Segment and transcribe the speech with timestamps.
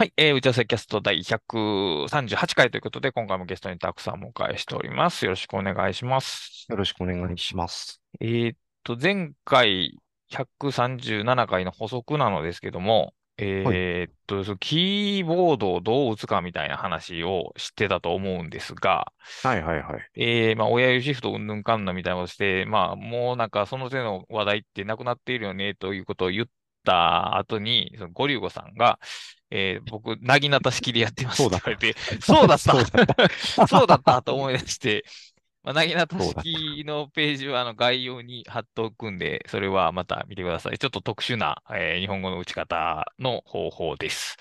[0.00, 5.24] はい、えー、打ち合わせキャスト第138回ということで、今回もゲストにたくさんお迎えしております。
[5.24, 6.66] よろしくお願いします。
[6.68, 8.00] よろしくお願いします。
[8.20, 9.98] えー、っと、前回
[10.30, 19.12] 137回の補足なのですけども、えー、っと、はい、キーボードをどう打つかみたいな話をしてたと思うんですが、
[19.42, 20.10] はいはいはい。
[20.14, 26.46] えー、まあ、親指シフトうんぬんかんなみたいなことして、まあ、もうなんかその手の話題ってなくなっているよねということを言っ
[26.88, 28.98] た後に、そのゴリュゴさんが、
[29.50, 32.74] えー、僕、なぎなた式でやってますって言われて、そうだった。
[33.68, 35.04] そうだったと思い出して、
[35.62, 40.78] まあ、なぎなた式のページはあの概要に貼っておくんで、それはまた見てください。
[40.78, 44.36] ちょっと特殊な、えー、日本語の打ち方の方法です。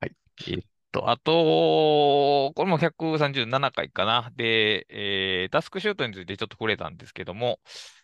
[0.00, 0.12] はい。
[0.48, 4.32] えっと、あと、これも137回かな。
[4.36, 7.58] で、えー、タスクシュートについてちょっと触れたんですけども、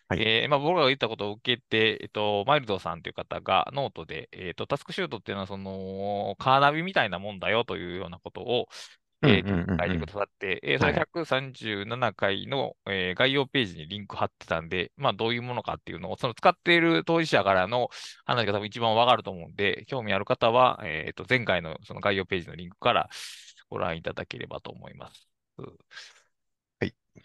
[0.08, 8.68] はい、えー、まあ、僕が言ったことを受けて、えっと、マイルドさんという方がノートで、えっと、タスクシュートっていうのは、その、カーナビみたいなもんだよというようなことを、
[9.22, 17.88] えー、書いてくださって、えー、それ137回の、えー、概要ページにリンク貼ってたんで、まあ、どういうものかっていうのを、その使っている当事者からの
[18.24, 23.08] 話が多分一番わかると思うんで、興味ある方は、えっ、と、前回のその概要ページのリンクから
[23.70, 25.28] ご覧いただければと思います。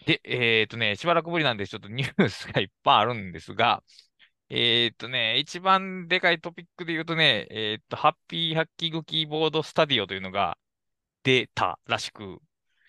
[0.05, 3.83] で、えっ、ー、とね、しばらくぶりなんで、ちょっとニュースがいっぱいあるんですが、
[4.49, 10.57] えっ、ー、とね、一番でかいトピックで言うとね、えっ、ー、と、ハッピーハッキングキーボードスタディオというのが
[11.23, 12.39] 出たらしく、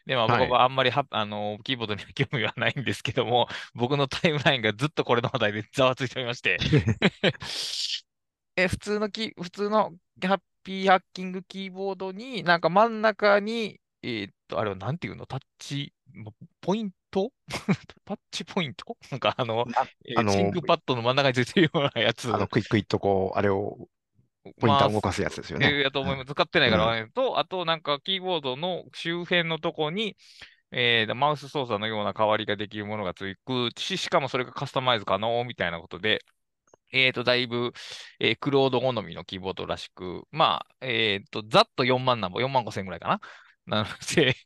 [0.06, 6.58] で、まあ、僕はあんまりは、あの、キーボードには 興味はないんですけども、僕のタイムラインがずっとこれの話題でざわついておりまして、
[8.56, 9.92] え、普通のキ普通の
[10.22, 15.26] ハッピーハッキングキーボードに、なんか真ん中に、えっと、あれはなんていうの？
[15.26, 15.94] タッチ、
[16.60, 17.30] ポイント？
[18.04, 18.96] パッチポイント？
[19.10, 19.66] なんかあの、
[20.16, 22.32] あの ThinkPad の真ん中についてるようなやつ。
[22.32, 23.88] あの、クイックイッとこう、あれを、
[24.60, 25.70] ポインター動かすやつですよね。
[25.70, 26.32] まあ、やと思います。
[26.32, 30.16] 使ってないから、うん、と、あとなんかキーボードの周辺のとこに、
[30.72, 36.24] えー、マウス操作のような代わりができるものがつくし、しかもそれがカスタマイズ可能みたいなことで、
[36.92, 37.72] えっ、ー、と、だいぶ、
[38.20, 43.20] えー、クロード好みのキーボードらしく、まあ、えっ、ー、と、ざっと4万なんぼ、4万5千ぐらいかな？
[43.66, 44.36] なので。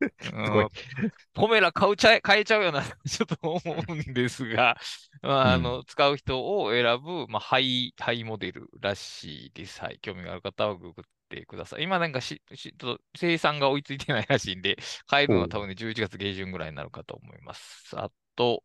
[1.34, 4.78] ポメラ買うちゃ買えちゃうような、 ちょっと思うんですが、
[5.22, 9.80] まあ、あの、使う人を選ぶ、まあ、ハイ、ハイモデルらしいです。
[9.80, 9.98] はい。
[10.00, 11.82] 興味がある方はググってください。
[11.82, 14.76] 今なんかし、しと生産が追いついてないらしいんで、
[15.06, 17.98] 買えるのは多分ね、11月下旬ぐらいになるかと思います。
[17.98, 18.62] あと、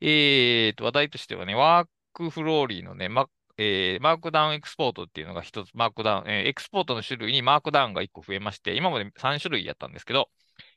[0.00, 10.28] えーと、話題としてはね、 WorkFlowy のね、Mac えー、マークダウンエクスポートっていうのが一つ、マークダウン、えー、エクスポートの種類にマークダウンが一個増えまして、今まで3種類やったんですけど、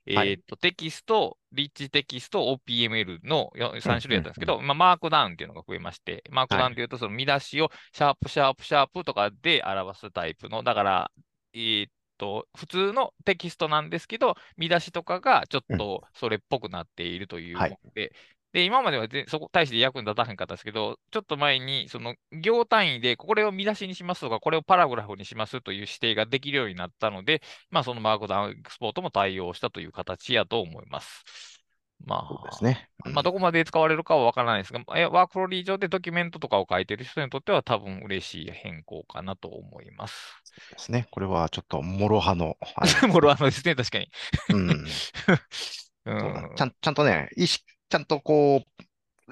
[0.06, 11.12] えーと、テキスト、リッチテキスト、OPML の3種類やったんですけど、まあ、マークダウンっていうのが増えまして、マークダウンっていうと、その見出しをシャープ、シャープ、シャープとかで表すタイプの、だから、
[11.54, 11.88] えー
[12.18, 18.14] と、普通のテキストなんですけど、見出しとかがちょっとそれっぽくなっているというもので、
[18.54, 31.26] で、今まではそこ、大して役に立たへんかったですけど、ちょっと前に、その、行単位で、これを見出しにしますとか、これをパラグラフにしますという指定ができるようになったので、まあ、そのマークダウンエクスポートも対応したという形やと思います。
[32.06, 32.90] まあ、そうですね。
[33.06, 40.42] うん、まあ、どこまで使われるかはわからないですが、ワークフローリー上でドキュメントとかを書いている人にとっては多分嬉しい変更かなと思います。
[40.44, 41.08] そうですね。
[41.12, 42.56] これはちょっと、もろ刃の。
[43.10, 44.10] もろ 刃ですね、確かに。
[44.50, 44.86] うん。
[46.06, 48.84] うん、ちゃんちゃんとね、意識ちゃんとこう、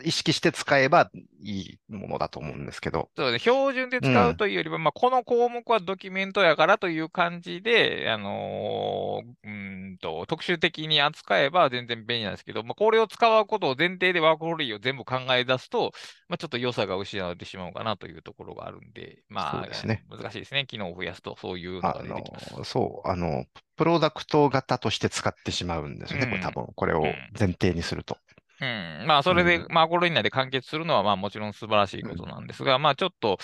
[0.04, 1.10] 意識して使えば
[1.42, 3.10] いいものだと思うんですけど。
[3.16, 9.50] そうね、標準で使うというよりは、うん、まあ、この項目はドキュメントやからという感じで、あのー、う
[9.94, 15.94] んと、特殊的に扱えば全然便利なんですけど、まあ、これを使うことを前提でワークホリーを全部考え出すと、
[16.28, 20.66] まあ、ちょっと良さが失われてしまうかなというところがあるんで、まあ、ね、難しいですね。
[20.66, 22.64] 機能を増やすと、そういうのが出てきます。
[22.66, 23.46] そう、あの、
[23.78, 27.04] プロダクト型として使ってしまうんですよね、うん、これ多分、これを
[27.38, 28.18] 前提にすると。
[28.62, 29.06] うん。
[29.08, 33.38] まあ、それで、まあ、コロナで完結するのは、まあ、もちろん素晴らしいことなんですが、まあ、ちょっと、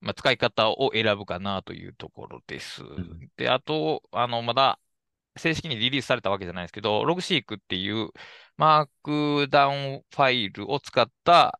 [0.00, 2.82] まあ、使い方を選ぶかなというところです。
[3.36, 4.78] で、あと、あの、まだ、
[5.36, 8.10] 正式にリリースされたわけじゃないですけど、 Logseq っていう
[8.56, 8.88] マー
[9.44, 11.58] クダウンファイルを使った、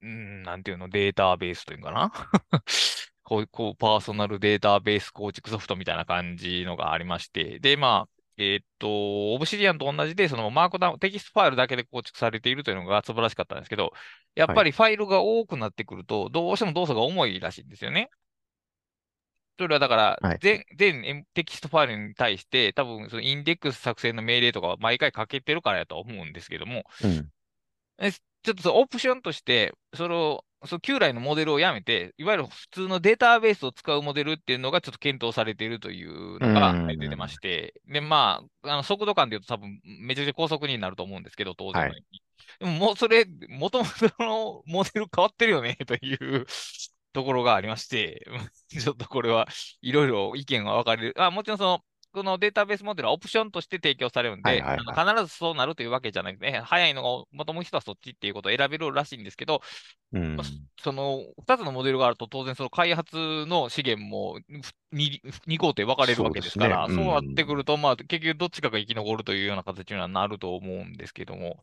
[0.00, 2.12] うん、なんていうの、データベースというかな？
[3.22, 13.92] こう、こう、パーソナルデータベース構築ソフトみたいな感じのがありまして、で、まあ、えー、っと、 Obsidian と同じで、そのマークダウン、テキストファイルだけで構築されているというのが素晴らしかったんですけど、
[14.34, 18.10] やっぱりファイルが多くなってくると、どうしても動作が重いらしいんですよね。
[19.58, 27.30] それはだから、全、全テキストファイルに対して、多分、そのインデックス作成の命令とかは毎回かけてるからやと思うんですけども、うん、
[28.10, 42.22] ちょっとそのオプションとして、それをその旧来のモデルをやめて、いわゆる普通のデータベースを使うモデルっていうのがちょっと検討されているというのがうん出てまして、で、まあ、あの速度感で言うと多分めちゃくちゃ高速になると思うんですけど、当然のように。
[42.58, 46.46] でももうそれ、もともとのモデル変わってるよね、 という
[47.12, 48.26] ところがありまして、
[48.68, 49.48] ちょっとこれは
[49.82, 51.14] いろいろ意見が分かれる。
[51.22, 51.84] あ、もちろんその、こ
[52.22, 55.14] のデータベースモデルはオプションとして提供されるんで、はいはいはい。
[55.14, 59.60] 必ずそうなるというわけじゃなくて、早いのが求む人はそっちっていうことを選べるらしいんですけど、
[60.12, 60.36] うん。
[60.36, 60.46] まあ
[60.82, 64.38] その2つのモデルがあると、当然その開発の資源も
[64.92, 67.02] 2, 2工程分かれるわけですから、そうね。
[67.02, 67.08] うん。
[67.08, 71.62] なってくると、まあ、結局どっちかが生き残るというような形にはなると思うんですけども、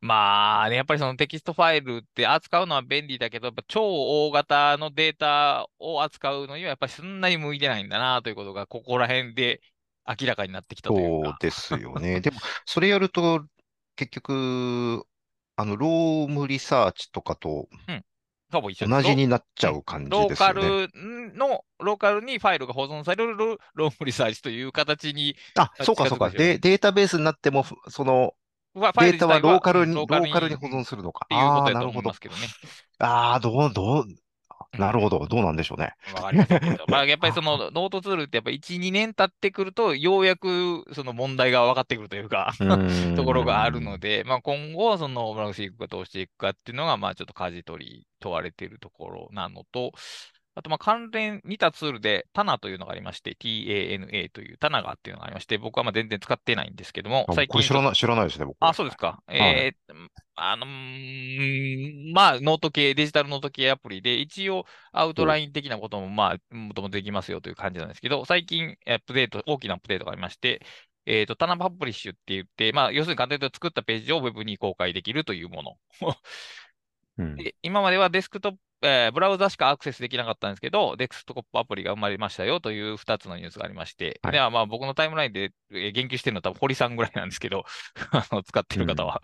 [0.00, 9.60] まあね、やっぱりそのテキストファイルって扱うのは便利だけど、やっぱ超大型のデータを扱うのには、やっぱりそんなに向いてないんだなということが、ここら辺で
[10.06, 11.30] 明らかになってきたというか。
[11.30, 12.20] そうですよね。
[12.20, 13.44] でも、それやると、
[13.96, 15.06] 結局、
[15.56, 17.68] あの、 Roam Research とかと
[18.80, 20.88] 同じになっちゃう感じローカですよね。
[20.92, 23.36] ルの、ローカルにファイルが保存される
[23.74, 26.30] Roam Research という形に、あ、あそうかそうか。
[26.30, 28.34] でデータベースになっても、その、
[28.74, 31.26] データはローカルに、うんローカルに保うん存するのか。
[31.26, 31.98] っていうこああ、とだとなるほど。
[32.00, 32.48] 思いますけどね。
[32.98, 34.06] ああ、どう、どう、
[34.78, 35.26] なるほど。
[35.26, 35.94] どうなんでしょうね。
[36.14, 36.84] わかりませんけど。
[36.88, 42.52] まあ、やっぱりその ノートツールってやっぱ1、2年経ってくると、ようやくその問題が分かってくるというか、
[43.16, 49.92] ところがあるので、まあ、今後、そのブラウンシークがどうしていくかっていうのが、まあ、ちょっと舵取り問われているところなのと、
[50.54, 58.56] あと、まあ、関連、似たツールで、タナというのがありまして、TANA というタナガっていうのがありまして、僕はまあ全然使ってないんですけども、あ最近これ知らない、知らないですね、僕。
[58.60, 59.22] あ、そうですか。
[59.28, 59.94] えー
[60.34, 70.62] あのーまあ、ノート系、デジタルノート系アプリで、一応、アウトライン的なことも、まあ、もともとできますよという感じなんですけど、最近、アップデート、大きなアップデートがありまして、
[71.04, 75.76] えっ、と、 Tana Publish って言って、まあ、要するに簡単に言うと作ったページをウェブに公開できるというもの。
[77.18, 87.64] うんで今まではデスクトップ、えーブラウザしかアクセスできなかったんですけど、デスクトップアプリが生まれましたよという2つのニュースがありまして、はいではまあ僕のタイムラインでえー言及してるのは多分堀さんぐらいなんですけど、
[88.12, 89.20] あの使ってる方は。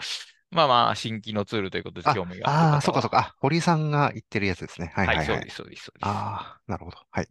[0.50, 2.74] まあまあ、新規のツールということであ興味がある。
[2.74, 3.18] あー、そうかそうか。
[3.18, 4.92] あ、堀さんが言ってるやつですね。
[4.94, 5.26] はいは、はいいはい。
[5.26, 6.08] そうです、そうです、そうです。
[6.08, 6.96] ああ、なるほど。
[7.10, 7.28] はい。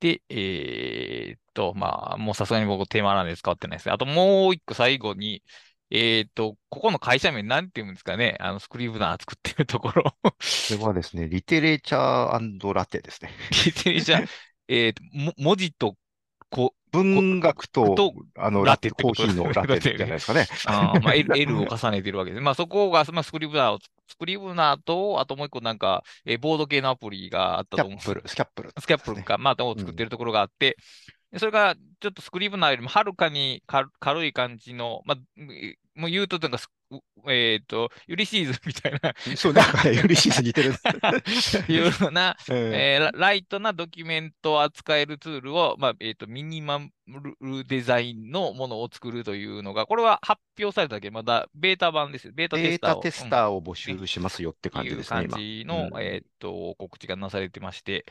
[0.00, 3.92] で、えーっと、まあ、もうさすがに僕テーマ欄で使ってないですね。
[3.92, 5.42] あともう一個最後に、
[5.94, 8.36] えーっと、ここの会社名なんて言うんですかね？
[8.40, 10.16] あの、スクリーブナー作ってるところ。
[10.22, 10.32] こ
[10.70, 13.30] れはですね、リテレチャーラテですね。
[14.00, 14.22] じゃあ
[14.68, 15.96] えーっと、も文字と、
[16.48, 20.46] こ文学とと、あの、ララテ、コーヒーの ラテじゃないですかね。
[20.66, 22.40] あーまあ、L, を重ねてるわけです。
[22.42, 23.78] まあ、そこが、まあ、スクリブナーを、
[24.08, 29.14] スクリブナーと、あともう一個なんか、えーボード系のアプリがあったと思うんですスキャップル、スキャップル。
[29.14, 30.76] スキャップルか、まあ、を作ってるところがあって、で
[31.38, 36.70] それがちょっとスクリブナーよりもはるかに軽軽い感じの、まあ、えもう言うと、なんかス、
[37.28, 40.72] えっ、と、ユリシーズみたいな、そう、なんかね、ユリシーズ似てる。
[41.68, 52.32] いうような、え えーラライトなドキュメントを扱えるツールを、まあえー、とミニマムデザインのものを作るというのが、これは発表されただけ、まだベータ版ですよ。
[52.34, 52.94] ベータテスターを。
[52.96, 55.36] タテスターを募集しますよって感じですね、今。
[55.36, 58.06] 感じの、うんえーっと、告知がなされてまして、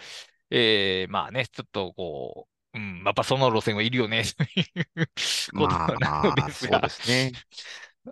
[0.51, 4.63] えーまあね、ちょっとこう、うん、やっぱその路線はいるよね、とい
[5.03, 5.07] う
[5.53, 6.89] ことまなのあ、ですがそうで。
[6.89, 7.37] すね。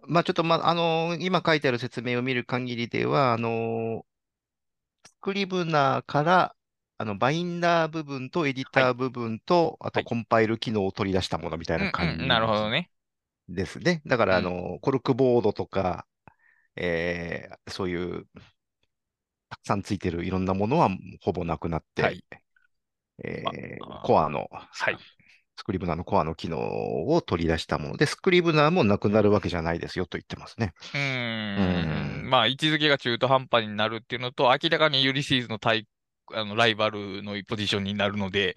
[0.07, 4.05] まあ、ちょっと、まあ、あの今書いてある説明を見る限りでは、あの
[5.05, 6.55] スクリブナーから、
[6.97, 12.91] あの、バインダー部分とエディター部分と、あとはいコンパイル機能を取り出したものみたいな感じうんうん、なるほどね。
[13.47, 14.01] ですね。
[14.05, 16.07] だから、あうんの、コルクボードとか、
[16.75, 18.27] えーそういう、
[19.49, 20.89] たくさんついてるいろんなものは
[21.21, 22.23] ほぼなくなって、はい。
[23.23, 24.97] えーまあコアの、はい。
[25.55, 30.73] スクリブナーのコアの機能を取り出したもので、スクリブナーもなくなるわけじゃないですよと言ってますね。
[30.93, 32.21] うー。
[32.23, 35.85] うんまあ、位置づけが中途半端になるっていうのと、明らかにユリシーズの対
[36.33, 38.55] あのライバルのポジションになるので、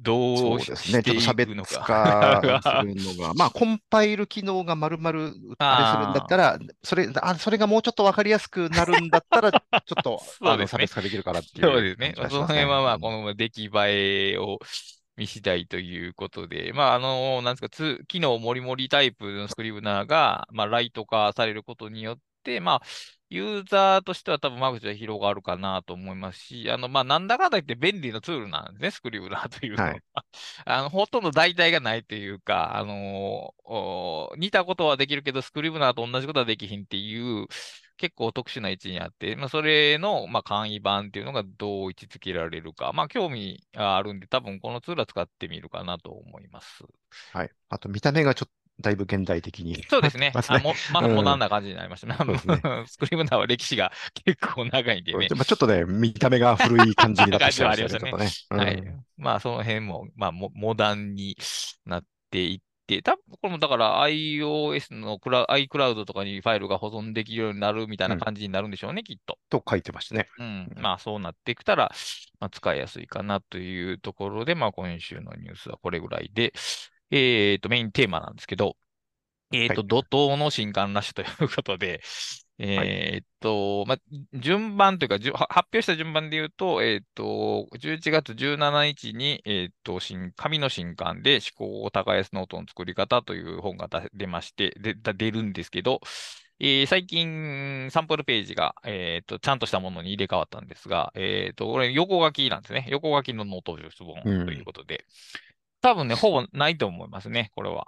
[0.00, 1.02] どうしそうですね。
[1.02, 2.40] ちしていょっと差別くのか。
[2.42, 9.52] 化するのが、 まあ、コンパイル機能が丸々あれするんだったら、それ、あ、それがもうちょっとわかりやすくなるんだったら、
[9.86, 12.14] ちょっと、そうですね差別化できるからっていうそうですね。
[12.28, 14.58] その辺はまあ、うんこの出来栄えを
[15.16, 22.82] 見次第ということで、まあ、あの、なんですか、つ機能もりもりタイプのスクリブナーが、まあ、ライト化されることによって、まあ、
[23.30, 29.90] ユーザーとしては多分間口は広がるかなと思いますし、あの、まあ、なんだかんだ言って便利なツールなんですね、スクリブナーというのは。
[29.90, 30.02] はい
[30.64, 37.46] あの、ほとんど代替がないというか、あのお似たことはできるけど、スクリブナーと同じことはできひんっていう、
[37.98, 46.84] 結構特殊な位置にあって、まあ、それの、まあ、簡易版っていうのがどう位置づけられるか、まあ、興味があるんで、多分このツールは使ってみるかなと思います。
[47.32, 47.50] はい。
[47.68, 50.30] あと、見た目がちょっだいぶ現代的にそうですね。
[50.34, 53.92] ますあもまあ、うんモダンな感じになりましたうですね スクリームナーは歴史が
[54.24, 55.28] 結構長いんでね。
[55.34, 58.94] まあちょっとね、見た目が古い感じになってきちゃいましたね。
[59.16, 61.36] まあ、その辺も、まあ、モモダンに
[61.84, 69.38] なっていって、多分これもだから iOS のクラ iCloud とかにファイルが保存できるようになるみたいな感じになるんでしょうね、きっと。
[69.50, 70.28] と書いてましたね。
[70.38, 70.72] うん。
[70.76, 71.90] うんまあ、そうなってきたら、
[72.40, 76.52] まあ、使いやすいかなというところで、まあ、今週のニュースはこれぐらいで、
[77.10, 78.76] えっと、メインテーマなんですけど、
[79.52, 79.88] えっと、はい。
[79.88, 82.02] 怒涛の新刊ラッシュということで、
[82.58, 83.98] えっと、まあ、
[84.34, 96.00] 順番というか、発表した順番で言うと、えっと、11月17日に、えっと、新、紙の新刊で思考を耕すノートの作り方という本が出出まして、出るんですけど、
[96.60, 102.86] えー最近、サンプルページが、えっと、ちゃんとしたものに入れ替わったんですが、えっと、これ横書きなんですね。
[102.90, 105.04] 横書きのノート術本うんということで、
[105.80, 107.86] 多分ね、ほぼないと思いますね、これは。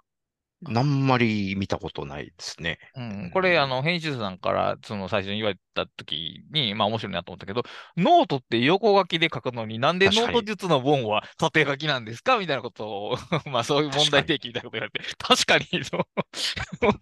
[0.67, 2.79] あんまり見たことないですね。
[2.95, 7.63] うん、これ、あの、編集者さんから、その、最初に言われたときに、まあ、面白いなと思ったけど、
[7.97, 13.17] ノートって横書きで書くのになんでノート術の本は縦書きなんですかみたいなことを、
[13.51, 16.07] まあ、そういう問題提起みたいなこと言われて、確かに、と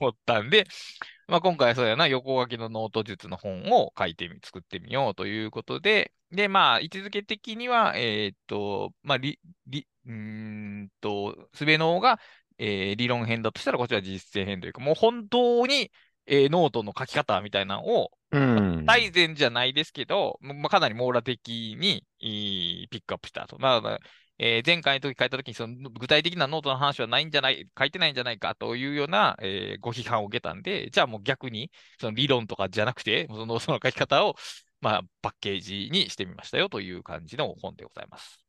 [0.00, 0.64] 思ったんで、
[1.28, 12.18] まあ、今回はそうやな、横書きのノート術の本を書いてみ、作ってみようということで、で、まあ、位置づけ的には、えーっと、まあ、り、り、うーんと、すべノが、
[12.56, 15.92] えー理論編だとしたら、こちら実践編というか、もう本当に、
[16.26, 18.87] えーノートの書き方みたいなのを、うん。
[18.87, 23.58] 大全じゃないですけど、まあ、かなり網羅的にピックアップしたと。
[23.58, 24.00] なので、
[24.38, 34.37] えー前回の時書いた時にその具体的なノートの話はないんじゃない、書いてないんじゃないかというような、えーご批判を受けたんで、じゃあもう逆に、その理論とかじゃなくて、そのその書き方を、
[34.80, 38.45] まあ、パッケージにしてみましたよという感じの本でございます。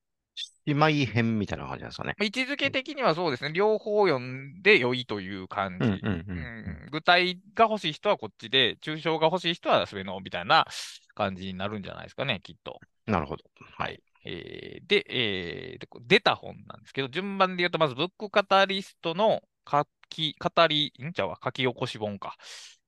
[0.66, 2.14] 姉妹編みたいな感じなんですかね。
[2.18, 5.86] まあ位置づけ的にはそうですね、両方読んで良いという感じ。
[5.88, 6.42] うんうんうんう
[6.86, 10.66] ん具体が欲しい人はこっちで、抽象が欲しい人はそれのみたいな
[11.14, 12.80] 感じになるんじゃないですかね、きっと。
[13.06, 13.44] なるほど。
[13.78, 14.02] はい。
[14.26, 22.36] えーで、えー出た本なんですけど、順番で言うと、まず、ブックカタリストの書き、語り、んちゃうわ、書き起こし本か。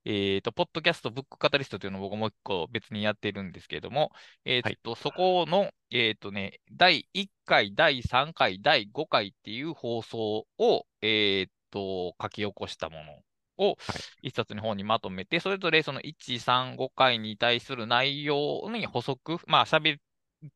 [0.05, 4.11] えっと、ポッドキャストブックカタリストというのを僕もう一個別にやってるんですけれども、
[4.45, 13.77] えっと、そこの、えっとね、第1回、第3回、第5回っていう放送を、えっと、書き起こしたものを
[14.23, 19.99] 一冊に本にまとめて、それぞれその1、3、5回に対する内容に補足、まあ、喋っ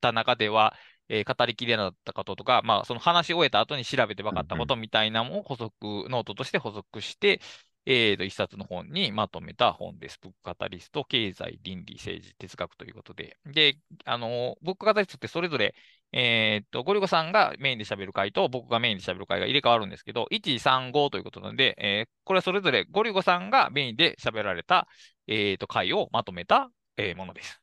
[0.01, 0.75] た中では、
[1.10, 5.74] えー語りきれなかったこととか、まあ、その話し終えた後に調べて分かったことみたいなのを補足、
[6.10, 7.39] ノートとして捕捉して、
[7.88, 10.18] えーと、一冊の本にまとめた本です。
[10.20, 13.38] ブックカタリスト、経済、倫理、政治、哲学ということで。
[13.46, 15.75] で、あの、ブックカタリストってそれぞれ、
[16.12, 24.88] えーと、ゴリゴさんがメインで喋る回と僕がメインで喋る回が入れ替わるんですけど、1、3、5ということなので、えーこれはそれぞれゴリゴさんがメインで喋られた、
[25.27, 27.62] えーと、回をまとめた、えーものです。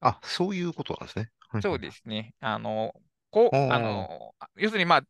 [0.00, 1.30] あ、そういうことなんですね。
[1.48, 2.34] はいそうですね。
[2.40, 2.92] あの、
[3.30, 5.02] こう、あの、要するに、まあ、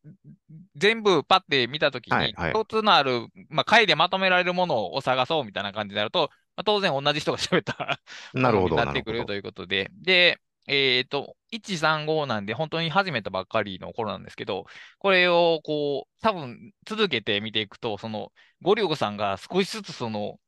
[0.76, 8.00] 全部パッて見たときに、共通のある、まあ、回でまとめられるものを探そうみたいな感じになると、まあ、当然同じ人が喋った
[8.34, 8.76] なるほど。
[8.76, 9.34] な ってくると。
[9.34, 14.66] いうことで、で、えっと、135なんで、本当に始めたばっかりの頃なんですけど、
[14.98, 20.38] これをこう、多分続けて見ていくと、その、ゴリオゴさんが少しずつその、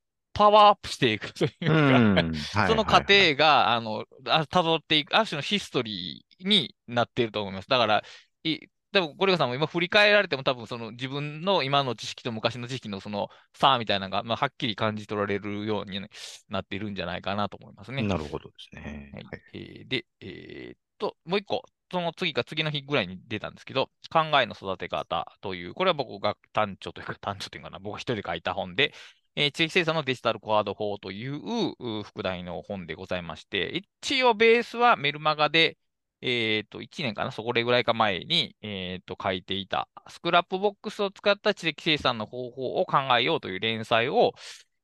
[0.40, 2.46] パワーアップしていくといううか、ん。
[2.62, 7.68] その過はいはいはい程が、あの、あ辿っていく、ある種のヒストリーになっていると思います。
[7.68, 8.02] だから、
[8.44, 8.58] い
[8.92, 16.00] 多分ゴリゴさんも今振り返られても多分その自分の今の知識と昔の知識のその差みたいなのが、まあ、はっきり感じ取られるように
[16.48, 18.02] なっているんじゃないかなと思いますね。
[18.02, 19.10] なるほどですね。
[19.12, 28.92] はいはいえーで、えーっと、もう一個、その次か次の日ぐらいに出たんですけど、考えの育て方という、これは僕が単著というか、単著というかな、僕が一人で書いた本で、
[29.40, 35.78] えー、地域生産のデジタルコアード法という副題の本でございまして、一応ベースはメルマガで、
[36.20, 44.34] えーっと、1年かな、そこれぐらいか前に、えーっと、書いていた、スクラップボックスを使った知的生産の方法を考えようという連載を、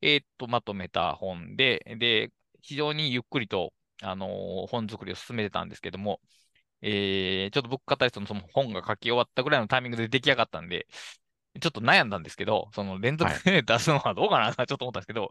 [0.01, 2.31] えーっと、まとめた本で、で、
[2.63, 6.21] 非常にゆっくりと、あの本作りを進めてたんですけども、
[6.81, 10.87] えー、ちょっと僕カタリストのその本が書き終わったぐらいのタイミングで出来上がったんで、
[11.61, 15.31] ちょっと悩んだんですけど、その連続で出すのはどうかなとちょっと思ったんですけど、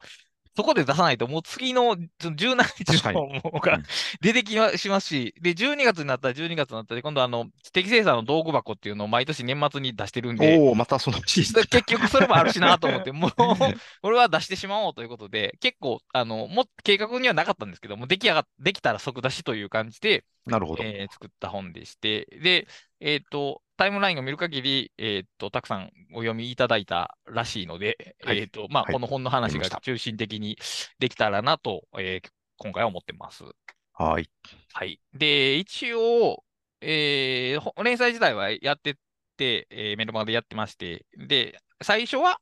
[0.55, 3.83] そこで出さないともう次のその17日のものがうん
[4.21, 11.53] 出てきましますし、で、12月になったら12月になったら、今度あの、知的生産の道具箱っていうのを毎年年末に出してるんで、おおまたその結
[11.83, 20.51] 局それもあるしなと思って、 もう、これは出してしまおうということで、結構、あの、もっ計画にはなかったんですけども、出来上がっできたら即出しという感じで、ム。
[20.51, 20.83] なるほど。
[20.83, 22.67] えー作った本でして、で、
[23.01, 30.57] えっと、タイムラインを見る限り、えーっと、たくさんお読みいただいたらしいので、はいえーっと、まあ、はいこの本の話が中心的に
[30.99, 33.43] できたらなと、えー今回は思ってます。
[33.91, 34.29] はい。
[34.73, 35.01] はい。
[35.13, 36.43] で、一応、
[36.79, 38.97] えーほ連載自体はやって
[39.35, 42.39] て、えーメルマガでやってまして、で、最初は、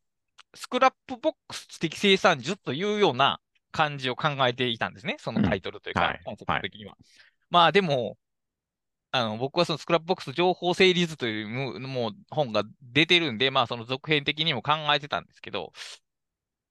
[0.54, 3.40] Scrapbox 知的生産術というような
[3.72, 5.16] 感じを考えていたんですね。
[5.20, 6.96] そのタイトルというか、うんはいコンセプト的には。
[7.50, 8.18] まあでも、
[9.16, 15.72] あの、僕はその Scrapbox 情報整理術というももう本が出てるんで、まあその続編的にも考えてたんですけど、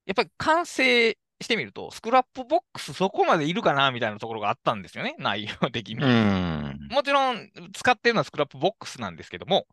[0.06, 6.02] やっぱり完成してみると、 Scrapbox そこまでいるかなみたいなところがあったんですよね、内容的に。
[6.02, 6.88] うん。
[6.90, 9.68] もちろん使ってるのは Scrapbox なんですけども、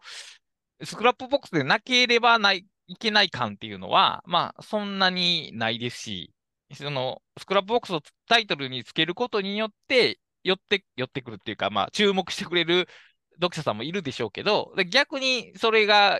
[0.83, 6.33] Scrapbox でなければない、いけない感っていうのは、まあ、そんなにないですし、
[6.75, 12.87] その、 Scrapbox をタイトルにつけることによって、寄って、寄ってくるっていうか、まあ、注目してくれる
[13.35, 16.19] 読者さんもいるでしょうけど、で逆にそれが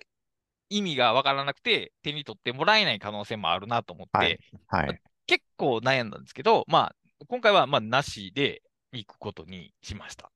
[0.69, 4.85] 意味がわからなくて、手に取ってもらえない可能性もあるなと思って、はい。
[4.87, 5.01] はい。
[5.27, 6.95] 結構悩んだんですけど、まあ、
[7.27, 8.61] 今回は、まあ、なしで
[8.93, 10.31] 行くことにしました。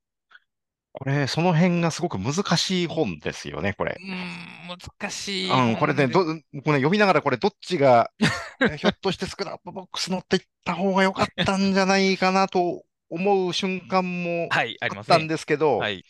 [0.91, 4.03] これ、その辺がすごく難しい本ですよね、これう。
[4.03, 5.49] ーん、難しい。
[5.49, 8.11] うん、これね、ど、これね読みながらこれどっちが、
[8.59, 15.27] えひょっとしてスクラップボックス乗っていった方が良かったんじゃないかなと思う瞬間もはい、ああったん。
[15.27, 16.03] ですけど、はい。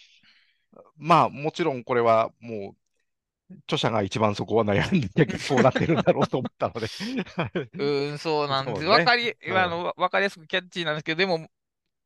[0.97, 2.75] まあもちろんこれはも
[3.51, 6.87] う、著者が一番そこは悩んでて、そうなってるんだろうと思ったので。
[7.73, 8.85] うーん、そうなんです。
[8.85, 11.47] わかり、うんあの、わかりやすくキャッチーなんですけど、でも、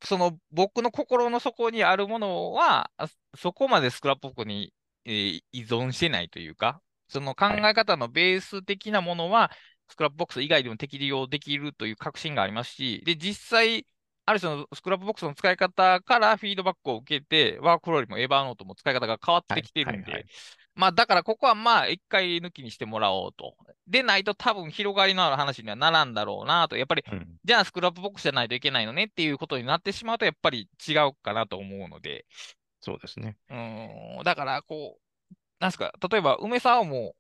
[0.04, 4.74] その僕の心の底にあるものは、あそこまで Scrapbox に、
[5.06, 9.52] えー依存してないというか、その考え方のベース的なものは、
[9.90, 13.88] Scrapbox 以外でも適用できるという確信がありますし、で、実際、
[14.28, 20.26] ある種の Scrapbox の使い方からフィードバックを受けて、 WorkFlowy も Evernote も使い方が変わってきてるんで、はいはいはい
[20.76, 23.56] まあだからここはまあ一回抜きにしてもらおうと。
[23.88, 26.78] でないと多分広がりのある話にはならんだろうなと。
[26.78, 32.26] やっぱり、うんじゃあ Scrapbox じゃないといけないのねっていうことになってしまうとやっぱり違うかなと思うので。
[32.82, 33.38] そうですね。
[33.50, 37.16] うーん、だからこう、なんすか、例えば梅棹も、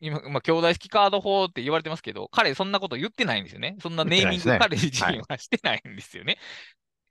[0.00, 3.76] 今、まあ、京大式カード法って言われてますけど、彼そんなこと言ってないんですよね。
[3.80, 6.38] そんなネーミング彼自身はしてないんですよね。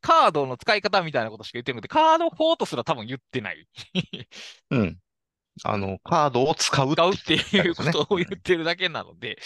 [0.02, 3.68] カードの使い方みたいなことしか言ってなくて、カード法とすら多分言ってない。
[4.72, 4.98] うん。
[5.64, 9.40] あの、カードを使う使うっていうことを言ってるだけなので、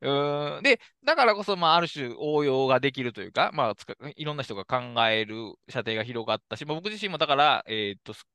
[0.00, 3.74] うーん、で、だからこそ、まあ、ある種応用ができるというか、まあ、
[4.16, 5.36] いろんな人が考える
[5.68, 8.26] 射程が広がったし、まあ、僕自身もだから、えーっと、す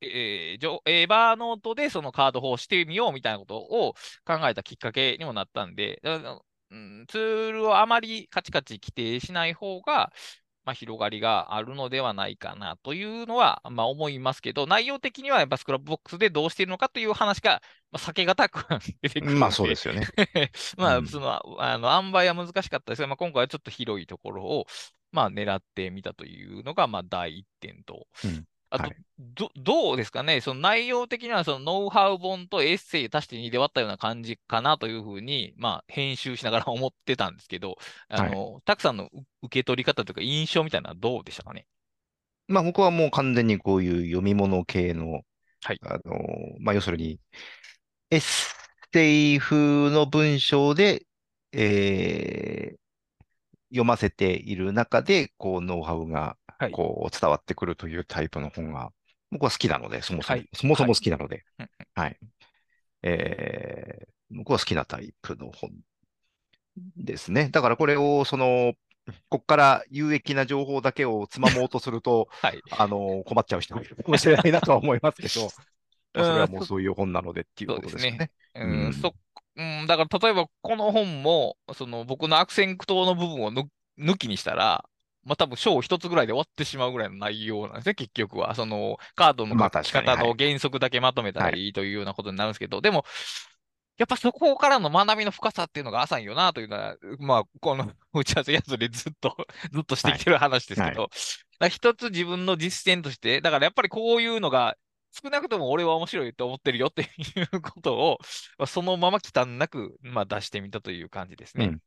[0.00, 6.00] えー、エヴァーノートでそのカード法をしてみようみたいなことを考えたきっかけにもなったんで、
[6.70, 10.12] うん、ツールをあまりカチカチ規定しない方が、
[10.68, 18.66] まあ、広がりがあるのではないかなというのは、まあ、思いますけど、内容的にはやっぱ Scrapbox でどうしているのかという話が、まあ、避けがたく
[19.00, 20.06] 出てくるまあそうですよね。
[20.76, 24.66] まあ、うんその、あの、塩梅は難しかったですが、まあ、今回はちょっと広いところを、
[25.10, 28.06] まあ、狙ってみたというのが、まあ、第一点と。
[28.72, 28.96] うんあと、はい。
[29.18, 37.78] ど、どうですかね、その内容的には、そのノウハウ本とエッセイ足して2で割ったような感じかなというふうに、まあ、編集しながら思ってたんですけど、
[38.08, 39.10] あの、たくさんのう
[39.42, 41.66] 受け取り方というか、印象みたいなのはどうでしたかね？
[42.46, 45.22] まあ僕はもう完全にこういう読み物系の、
[45.62, 45.80] はい。
[45.82, 46.18] あの、
[46.60, 47.20] まあ要するに、
[48.10, 48.20] エッ
[48.92, 51.06] セイ風の文章で、
[51.52, 52.87] えー
[53.70, 58.90] 読ませている中で、こう、ノウハウがはい、こう、伝わってくるというタイプの本が、
[59.30, 60.48] 僕は好きなので、そもそも、はい。
[60.52, 61.44] そもそも好きなので。
[61.58, 62.18] うん、はい。
[63.02, 65.70] えー僕は好きなタイプの本
[66.96, 67.48] ですね。
[67.50, 68.74] だからこれを、その、
[69.30, 72.60] ここから有益な情報だけをつまもうとすると、 はい。
[72.70, 75.48] あの、困っちゃう人もいるかもしれないなとは思いますけど、
[76.14, 78.30] まあそれはもうそういう本なのでっていうことですよね。
[78.54, 78.92] うん、うん。
[78.92, 79.14] そ、
[79.58, 83.66] うん、だから例えばこの本も、その僕の悪戦苦闘の部分を抜
[83.98, 84.84] 抜きにしたら、
[85.24, 88.54] まあ多分章一つぐらいで終わってしまうぐらいの内容なんですね、結局は。
[88.54, 93.04] そのカードのまあ書き方の原則だけまとめたりというようなことになるんですけど、でも、
[93.98, 99.36] やっぱそこからの学びの深さっていうのが浅いよなというのは、まあ、この 打ち合わせやつでずっと、
[99.72, 101.10] ずっとしてきてる話ですけど、だか
[101.58, 104.76] ら一つ自分の実践として、だからやっぱりこういうのが、
[105.22, 107.06] 少なくとも俺は面白いと思ってるよってい
[107.54, 108.18] うことを、
[108.58, 111.66] まあそのまま忌憚なく、まあ、出してみたという感じですね。
[111.66, 111.78] うん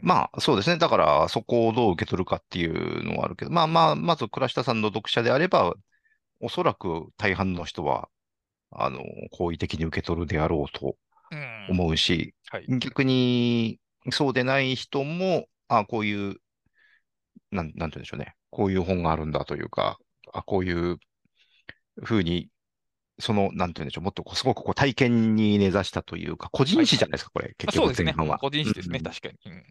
[0.00, 0.78] まあ、そうですね。
[0.78, 5.74] だから、そこをどう受け取るかっていうのはあるけど、まあまあ、まず倉下さんの読者であれば、
[6.40, 8.08] おそらく大半の人は、
[8.70, 9.00] あの、
[9.32, 10.96] 好意的に受け取るであろうと
[11.30, 11.66] うん。
[11.70, 12.66] 思うし、はい。
[12.78, 13.78] 逆に、
[14.10, 16.36] そうでない人も、あ、こういう、
[17.50, 18.34] なん、なんて言うんでしょうね。
[18.50, 19.98] こういう本があるんだというか、
[20.32, 20.98] あ、こういう
[22.02, 22.48] 風に
[23.18, 28.06] その、なんていうんでしょう、もっとすごくこう体験に根ざしたというか、個人史じゃないですか、これ、結局そうですね。
[28.06, 28.38] 前半は。
[28.38, 29.38] 個人史ですね、うん確かに。
[29.46, 29.64] うん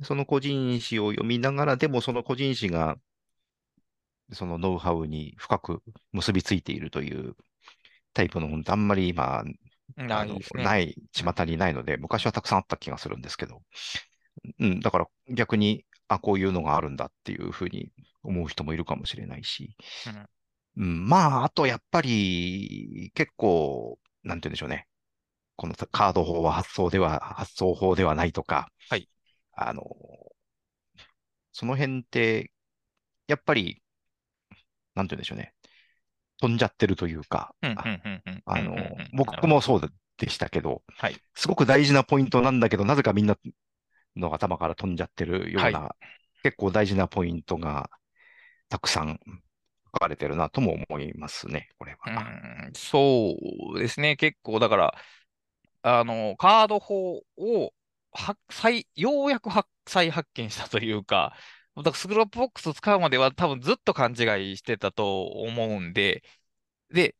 [0.00, 2.98] その個人史を読みながら、でもその個人史が、
[4.32, 7.34] そのノウハウに深く結びついているという
[8.12, 9.42] タイプの本ってあんまり今、
[9.96, 10.62] なあのいですね。
[10.62, 13.60] ない、巷にないので、昔はたくさんあった気がするんですけど、
[14.60, 17.90] うん、だから逆に、あ、こういうのがあるんだっていうふうに
[18.22, 19.74] 思う人もいるかもしれないし、
[20.06, 20.28] うん、
[20.84, 24.86] まあ、あとやっぱり結構、なんて言うんでしょうね。
[25.56, 29.08] このカード法は発想では、発想法ではないとか、はい。
[29.52, 29.82] あの、
[31.52, 32.52] その辺って、
[33.26, 33.82] やっぱり、
[34.94, 35.52] なんて言うんでしょうね。
[36.40, 38.78] 飛んじゃってるというか、うんうんうんうんあのうん。
[38.78, 41.16] うんうん、僕もそうでしたけど、はい。
[41.34, 43.36] すごく大事なポイントなんだけど、なぜかみんな
[44.14, 45.96] の頭から飛んじゃってるような、は
[46.44, 47.90] 結構大事なポイントが
[48.68, 49.18] たくさん
[49.94, 52.22] 書かれてるなとも思いますね、これは。
[52.66, 53.36] うんそ
[53.74, 54.16] うですね。
[54.16, 54.94] 結構、だから、
[55.82, 57.72] あの、カード法を
[58.12, 61.36] は再、ようやく発再発見したというか、
[61.76, 66.22] だから Scrapbox を使うまでは多分ずっと勘違いしてたと思うんで、
[66.92, 67.16] で、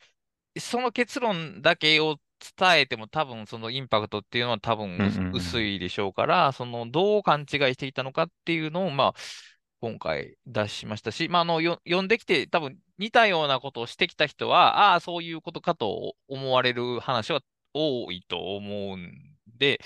[0.61, 2.18] その結論だけを
[2.59, 9.14] 伝えても多分そのインパクトっていうのは多分薄うんうんうん薄いでしょうから、そのどう勘違いしていたのかっていうのを、まあ、
[9.80, 17.40] 今回出しましたし、まあ、あの、よ読んできて多分似たようなことをしてきた人は、ああ、そういうことかと思われる話は
[17.74, 19.12] 多いと思うん
[19.58, 19.80] で、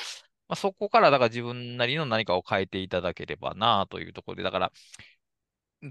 [0.49, 4.73] まあ、そこからだから自分なりの何かを変えていただければなというところで、だから、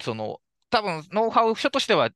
[0.02, 2.12] その、多分ノウハウ書としては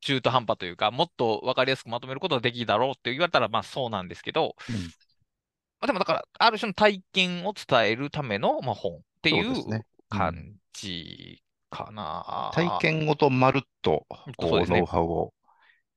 [0.00, 4.76] 中途半端というか、もっと分かりやすくまとめることができるだろうって言われたら、まあそうなんですけど、うん。
[4.76, 4.90] ま
[5.82, 9.54] あ、でもだから、ある種の体験を伝えるための、まあ、本っていう
[10.08, 12.50] 感じかな。
[12.54, 15.34] 体験ごとまるっと、こう、ノウハウを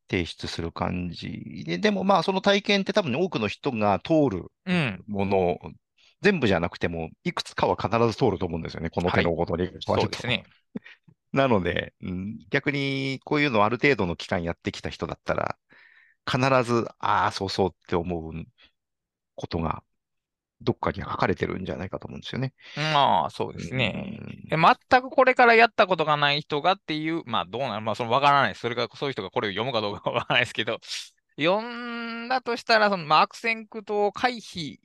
[0.10, 5.04] 提出する感じで、でもまあ、その体験って多分多くの人が通るうん。
[5.08, 5.58] もの、
[6.22, 9.72] 全部じゃなくても、いくつかは必ず通ると思うんですよね、この手のごとに。
[9.82, 10.44] そうですね。
[11.32, 15.58] なので、うん逆にこういうのをある程度の期間やってきた人だったら、
[16.30, 18.34] 必ず、ああ、そうそうって思う
[19.36, 19.84] ことが、
[20.62, 22.54] どっかに書かれてるんじゃないかと思うんですよね。
[22.76, 24.19] まあ、そうですね。
[24.21, 28.62] うんえ全くこれからやったことがない人がっていう、まあどうなのまあそのわからないです。
[28.62, 30.80] それがそういう人がこれを読むかどうかはわからないですけど、
[31.39, 34.78] 読んだとしたら、その、まあ、悪戦苦闘回避。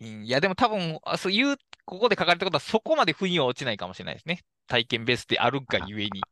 [0.00, 4.42] うんいや、でも多分、あそういう、ここで書かれたことはそこまで腑には落ちないかもしれないですね。
[4.66, 6.22] 体験ベースであるがゆえに。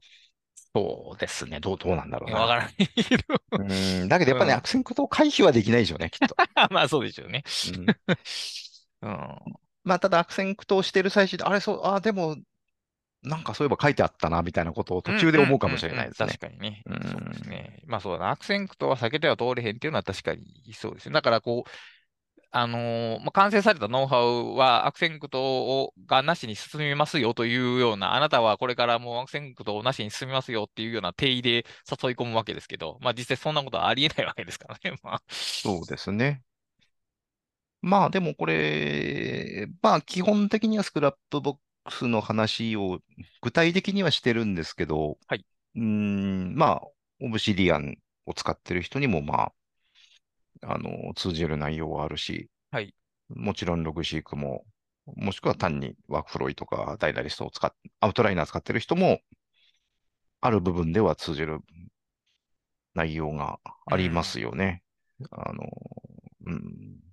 [0.75, 1.61] そうですね。
[1.61, 2.40] どう、どうなんだろうな。
[2.40, 3.23] わからないけど。
[3.53, 6.35] うん、だけどやっぱね、うん悪戦苦闘回避はできないでしょうね、きっと。
[6.70, 7.44] まあそうでしょうね。
[7.77, 7.87] うん
[9.05, 9.55] うん。
[9.85, 12.37] まあ、ただ悪戦苦闘してる最中で、あれ、そう、あ、でも、
[13.23, 16.29] なんかそういえば書いてあったな、みたいなことを途中で思うかもしれないですね。
[16.29, 16.83] 確かにね。
[16.87, 17.83] うんそうですね。
[17.87, 18.31] まあそうだな。
[18.31, 21.14] 悪戦苦闘は避けては通れへんっていうのは確かにそうですね。
[21.14, 21.71] だからこう、
[22.51, 34.97] あのーまあ、完成されたノウハウは悪戦苦闘をがなしに進みますよというような、あなたはこれからもう悪戦苦闘なしに進みますよっていうような定義で誘い込むわけですけど、まあ実際そんなことはありえないわけですからね。
[35.03, 36.43] まあ、そうですね。
[37.85, 43.01] まあでもこれ、まあ基本的にはスクラップボックスの話を
[43.42, 45.44] 具体的にはしてるんですけど、はい。
[45.77, 46.83] うーん、まあ、
[47.20, 49.53] オブシディアンを使ってる人にもま
[50.62, 52.94] あ、あの、通じる内容はあるし、はい。
[53.29, 54.64] もちろんログシークも、
[55.16, 57.70] もしくは単にワークフロイとかダイナリストを使っ、
[58.01, 59.20] アウトライナー使ってる人も、
[60.40, 61.61] ある部分では通じる
[62.94, 64.83] 内容がありますよね。
[65.31, 65.68] あの、
[66.47, 67.04] うん、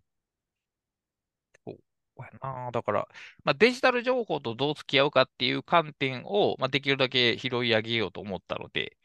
[2.26, 2.72] やな。
[2.72, 3.08] だから、
[3.44, 8.98] まあ、デジタル情報とどう付き合うかっていう観点を、まあ、できるだけ拾い上げようと思ったので、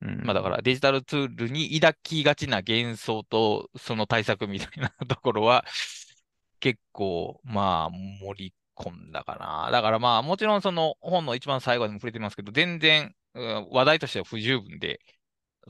[0.00, 5.64] うんまあだからデジタルツールに抱きがちな幻想とその対策みたいな ところは
[6.60, 9.70] 結構まあ盛り込んだかな。
[9.70, 15.00] だからまあもちろんその本の一番最後にも触れてますけど、全然、うん話題としては不十分で、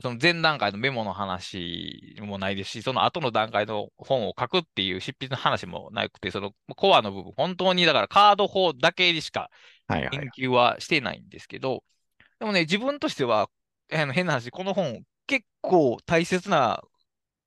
[0.01, 9.49] その前段階のメモの話もないですし、その後の段階の本を書くっていう執筆の話もなくて、そのコアの部分、本当にだからカード法だけでしか
[9.87, 10.09] はいはい。
[10.11, 11.83] 研究はしてないんですけど、
[12.39, 13.49] でもね、自分としては、
[13.91, 16.81] あの変な話、この本、結構大切な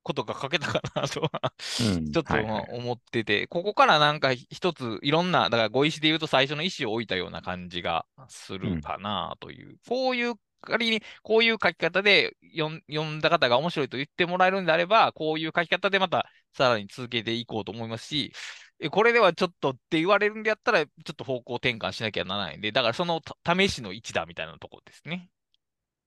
[0.03, 12.69] ことが書けたかなとは、うん ちょっとはいはい思ってて、ここからなんか一ついろんな、だから語彙詞で言うと最初の意思を置いたような感じがするかなという、こういう、仮にこういう書き方で読
[13.09, 18.33] んだ方が面白いと言ってもらえるんであれば、こういう書き方でまたさらに続けていこうと思いますし、
[18.79, 25.29] えこれではちょっとって言われるんであったら、ちょっと方向転換しなきゃならないんで、だからそのた試しの一打みたいなところですね。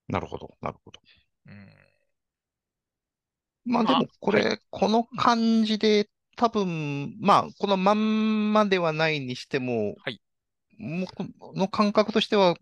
[0.09, 0.99] なるほど、なるほど。
[1.45, 1.87] うん
[3.65, 4.49] まあでまあ、もこはい。
[4.49, 10.21] れ、この感じで多分、まあこのまんまではないにしても、はい。
[10.77, 12.55] もうこの感覚としては、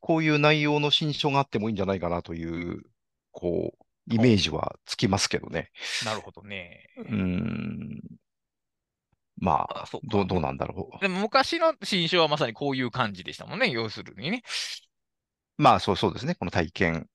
[0.00, 2.82] こういう内容の新書があってもいいんじゃないかなという、
[3.32, 5.70] こう、イメージほはつきますけどね。
[6.02, 6.04] う。
[6.06, 6.88] なるほどね。
[6.96, 8.00] うーん、
[9.40, 10.24] まあ、あ、ど。
[10.24, 13.70] どうなんだろでも昔の新書はまさにこういう感じでしたもんね。
[13.70, 14.42] 要するにね。
[15.58, 15.62] う。
[15.62, 16.34] まあ、そうそうですね。
[16.34, 17.08] この体験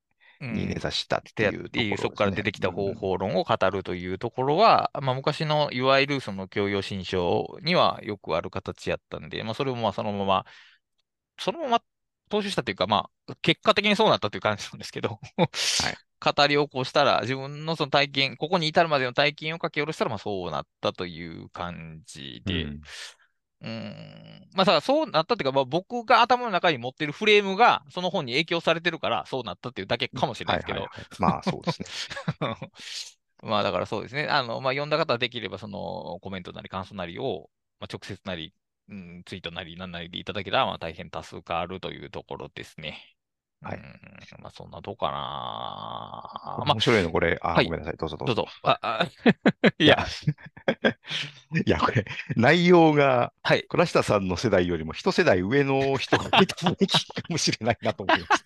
[0.52, 0.80] に根うん。
[0.80, 2.44] ざしたっていうとていう、そこから出。
[2.44, 2.96] てきた方うん。
[2.96, 10.46] 法論を語るというところは、まあ、昔のいわゆるその教養新書にはよくある形やったんで、まあ、それもまあそのまま、
[11.38, 11.84] そのまま
[12.30, 15.98] 踏襲したというか、まあ、結果的にそうなったという感じなんですけど、はい。
[16.24, 22.82] 語り起こしたら、自分のその体験、ここに至るまでの体験を書き下ろしたら、まあそうなったという感じで、うん。
[23.64, 24.24] うーん。
[24.56, 30.80] まあ、さ、そうなったっていうか、まあ、僕が頭の中に持ってるフレームが、その本に影響されてるから、そうなったっていうだけかもしれないはですけど。
[30.80, 31.06] いはいはい。
[31.20, 31.88] まあ、そうですね。
[33.42, 34.28] まあ、だからそうですね。
[34.28, 37.50] あの、まあ、読んだ方はできれば、その、コメントなり感想なりを、
[37.80, 38.54] まあ、直接なり、
[38.90, 43.13] うん、ツイートなり、なんなりでいただけたら、まあ、大変多数化あるというところですね。
[43.64, 43.78] うはい。
[43.78, 45.12] ん、まあ、そんなどうかな。
[45.12, 47.40] まあ、面白いの、これ。
[47.42, 47.98] あ、はい、ごめんなさい。
[47.98, 48.36] どうぞどうぞ。
[48.36, 48.52] どうぞ。
[48.64, 49.08] あ、あ、
[49.80, 50.06] いや、
[51.66, 53.64] いや、これ、内容が、はい。
[53.68, 58.46] 倉下さんの世代よりも一世代上の人が見たべきかもしれないなと思います。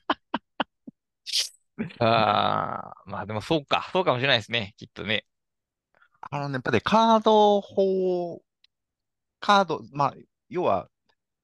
[2.00, 5.26] ああ、まあでもそうか、そうかもしれないですね、きっとね。
[6.22, 8.42] あのね、やっぱりカード法、
[9.40, 10.16] カード、まあ、
[10.50, 10.90] 要は、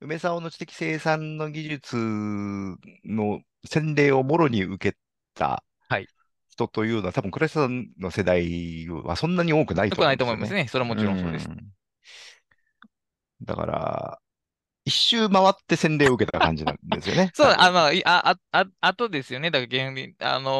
[0.02, 4.98] 梅沢の知的生産の技術の洗礼をもろに受け
[5.34, 6.08] たはい。
[6.50, 10.26] 人というのは、多分倉下さんの世代はそんなに多くないとよくない思うんですよね。
[10.26, 10.68] と思いますね。
[10.68, 11.50] それはもうちろんそうです。
[11.50, 11.74] ん。
[13.42, 14.20] だから、
[14.86, 17.72] 一周回って洗礼を受けた感じなんですよね、 そう、あ、多分。
[17.72, 18.36] まあ、いあ、
[18.82, 19.50] あ、とですよね。
[19.52, 19.86] だから
[20.36, 20.52] あの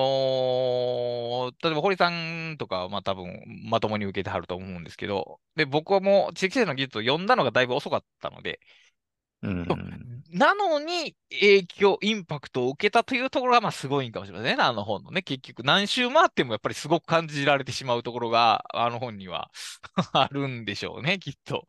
[1.52, 8.60] ー例えば堀さんとかは、まあ多分、まともに受けてはると思うんですけど、で、僕はもう、知識生の技術を読んだのがだいぶ遅かったので、
[9.44, 10.24] うん。
[10.32, 14.64] なのに、影響、インパクトを受けたというところが、まあ、すごいんかもしれませんね。
[14.64, 15.22] あの本のね。
[15.22, 19.52] 結局、何周回ってもやっぱりすごく感じられてしまうところが、あの本には
[20.14, 21.68] あるんでしょうね、きっと。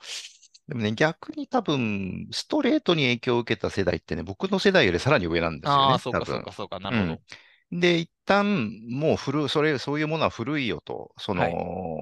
[0.68, 6.40] でもね、逆に多分、ストレートに影響を受けた世代ってね、僕の世代よりさらに上なんですよああ、ね、そうか、そう。
[6.40, 6.98] か、そうか、なるうん。
[6.98, 7.22] ほど。
[7.72, 11.60] で、一旦、もう古、それ、そういうものは古いよと、そはい。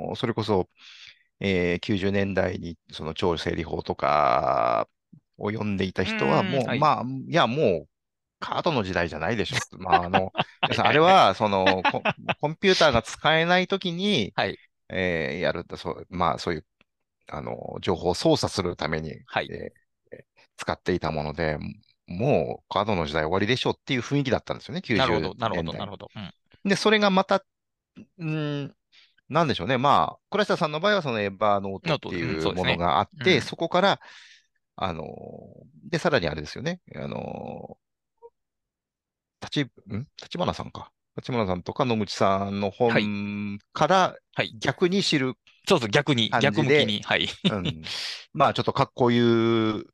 [0.09, 0.69] の、それこそ、
[1.41, 4.89] えー90年代に、その超整理法とか
[5.43, 6.79] を読んでいたう人は、もう、はい。
[6.79, 7.89] まあ、いや、もう、
[8.41, 9.57] カードの時代じゃないでしょ。
[9.79, 10.33] まあ、あの。
[10.79, 12.03] あれは、その、コ、
[12.41, 16.67] コンピューターが使えないときに、はい、えーやると、そう、まあ、そういう
[17.29, 19.49] あの、情報を操作するために、はい。
[19.51, 19.83] えー
[20.57, 21.59] 使っていたもので、
[22.07, 25.73] もうカードの時代終わりでしょうっていう雰囲気だったんですよね、90なるほど、なるほど。
[25.73, 26.09] なるほど。
[26.15, 26.69] うん。
[26.69, 27.45] で、それがまた、
[28.19, 28.75] うん、
[29.29, 29.79] なんでしょうね。
[29.79, 32.77] まあ、倉下さんの場合はそのエヴァーノートってうん、いうもの。
[32.77, 33.43] があって、うん。
[33.43, 34.01] そこから、
[34.77, 35.05] あの、
[35.91, 36.81] で、さらにあれですよね。
[36.97, 37.77] あの、
[39.41, 40.07] 立ち、ん？
[40.23, 40.91] 立花さんか。
[41.17, 44.55] 立花さんとか野口さんのはい、本からはい。
[44.59, 45.35] 逆に知る
[45.69, 47.03] そうそう、逆に、逆向きに。
[47.03, 47.29] はい。
[47.51, 47.83] うん。
[48.33, 49.85] まあ、ちょっとかっこいい、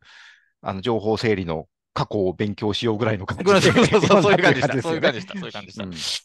[0.60, 5.34] あの、情報整理の過去を勉強しようぐらいの感じでそうそう、読んだっていうそういう感じでした。
[5.34, 5.80] そういう感じでした。
[5.80, 6.22] そういう感じでした。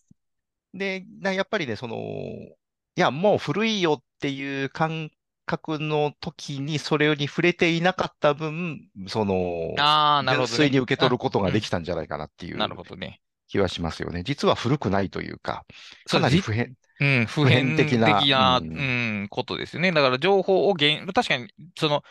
[0.73, 0.79] うん。
[0.79, 2.55] で、なやっぱりね、その、い
[2.95, 5.11] や、もう古いよっていう感
[5.45, 9.35] 覚の時にそれに触れていなかった分、その、
[9.77, 10.59] ああ、なるほどね。
[10.59, 11.43] 純粋に受け取あ、ることうん。
[11.43, 13.21] ができたんじゃないかなっていなるうほどね。
[13.47, 14.23] 気はしますよね。
[14.23, 15.65] 実は古くないというか、
[16.07, 18.89] かなり普遍、うん、普普遍的遍な、的な、ううん、
[19.25, 19.91] ん、ことですよね。
[19.91, 22.03] だから情報を原、確かに、その、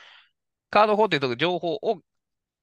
[0.70, 2.02] カード法っていうと情報を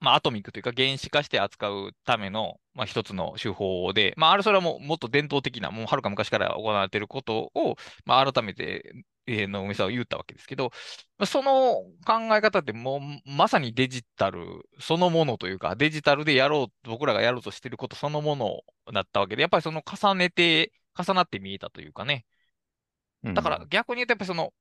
[0.02, 9.04] まあ、アトミックというか原子化して扱うための、まあ、一つの手法で、まあ、あれそれはもうもっと伝統的な、もうはるか昔から行われていることを、まあ、改めて、えー、
[9.48, 10.72] の梅さんは言ったわけですけど、
[11.18, 18.62] まあその考え方ってもうまさにデジタルそのものというか、デジタルでやろう、僕らがやろうとしていることそのもの
[18.94, 22.26] だったわけで、やっぱりその重ねて、重なって見えたというかね。
[23.34, 24.54] だからうん、逆に言うと、やっぱりその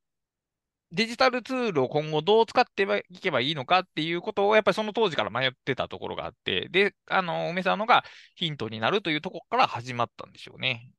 [0.92, 8.04] デジタルツールを今後どう使っていけばいいのかっていうことを、やっぱりその当時から迷ってたところがあって、で、あの、梅さんのが
[8.36, 10.90] ヒントになるというところから始まったんでしょうね。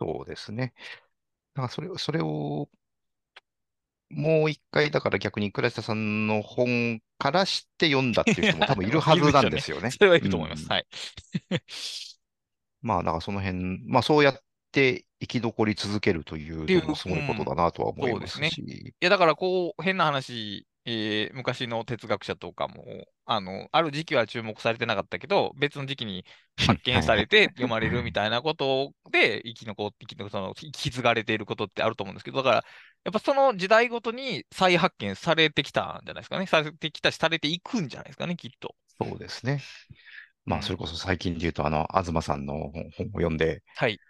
[0.00, 0.74] そうですね。
[1.54, 2.68] だからそれを、それを
[4.10, 9.90] もう一回、だから逆に倉下さんの本から知って読んだっていう人も多分いるはずなんですよね。
[9.90, 10.64] それはいると思います。
[10.64, 10.68] うん。
[10.68, 10.86] はい。
[12.82, 14.40] まあ、だからその辺、まあそうやっ
[14.72, 18.66] て生き残り続けるというのもすごいことうん、だなとは思いますそうですね。
[18.68, 26.24] し、いや、だからこう、変な話、えー昔の哲学者とかも、あの、ある時期は注目されてなかったけど、別の時期に
[26.56, 32.64] 発見されて読まれるみたいなことで生き残っき残その引き継がれていることってあると思うんですけど、だから、
[33.04, 36.46] やっぱその時代ごとに再発見されてきたんじゃないですかね。
[36.46, 38.74] されてきたし、されていくんじゃないですかね、きっと。
[39.00, 39.60] そうですね。
[40.46, 44.00] まあ、うんそれこそ最近で言うと、あの、東さんの本本を読んで、はい。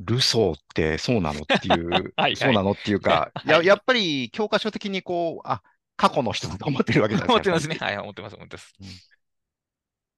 [0.00, 5.62] あ、ルソーってそうなのっていう はいそうなのっていうか、 はいや、やっぱり教科書的にこう、あ、
[5.96, 7.50] 過去の人だと思ってるわけじゃないですか。
[7.50, 7.86] 思ってますね。
[7.86, 8.74] はい、思ってます、思ってます。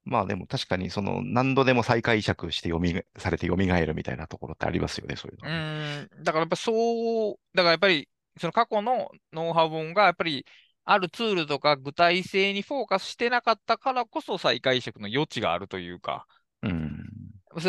[0.04, 5.56] まあでも確かにその何度でも再解釈して読み、されて蘇るみたいなところってありますよね、そういううのね。
[6.10, 8.08] ーん、だからやっぱそう、だからやっぱり、
[8.40, 10.46] その過去のノウハウ本が、やっぱり、
[10.84, 16.26] あるツールとか具体性にフォーカスしてなかったからこそ再解釈の余地があるというか、
[16.62, 17.21] うん。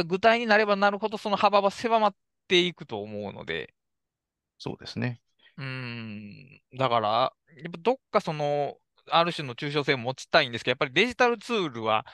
[0.05, 2.15] 具体になればなるほどその幅は狭まっ
[2.47, 3.73] ていくと思うので、
[4.59, 5.21] そうですね。
[5.57, 8.77] うーん、だから、やっぱどっかその、
[9.09, 12.05] ある種の抽象性を持ちたいんですけど、やっぱりデジタルツールは、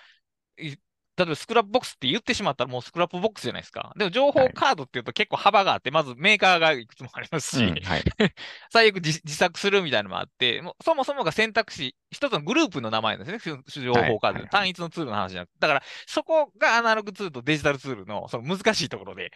[0.57, 0.75] い
[1.19, 3.91] 例えば Scrapbox って言ってしまったらもう Scrapbox じゃないですか。
[3.97, 8.03] でも情報はいカードっていうと結構幅があって、まずメーカーがいくつもありますし、うん、はい。
[8.71, 15.55] 最悪自自作するみたいなのもあって、もうそもそもが選択肢、一つのグループの名前なんですね、主情報カード、はいはい単一のツールの話じゃなくて。
[15.59, 19.31] だから、そこがアナログツールとデジタルツールのその難しいところで。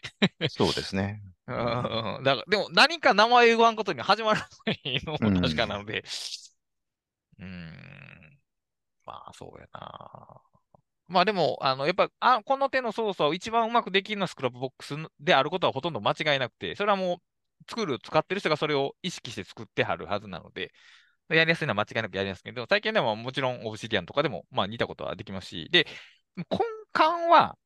[0.50, 1.22] そうですね。
[1.48, 6.06] うんうんうんだからでも何か名前を言わんことには始まらないのも確かなので、
[7.40, 8.40] うーん、
[9.06, 10.42] まあそうやな。
[11.14, 17.18] まあでも、あの、やっぱ、あ、この手の操作を一番うまくできるのはスクラップボックスであることはほとんど間違いなくて、それはもう、
[17.70, 20.72] 作る、使ってる人がそれを意識して作ってはるはずなので、
[21.30, 25.88] やりやすいのは間違いなくやりやすいけど、最近でももちろんオブシディアンとかでも、まあ似たことはできますし、で、
[26.38, 26.44] 根
[26.94, 27.58] 幹は、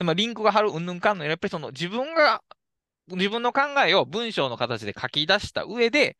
[0.00, 2.42] まあ、リンクが貼るうんぬんかんのやっぱりその自分が、
[3.08, 6.16] 自分の考えを文章の形で書き出した上で、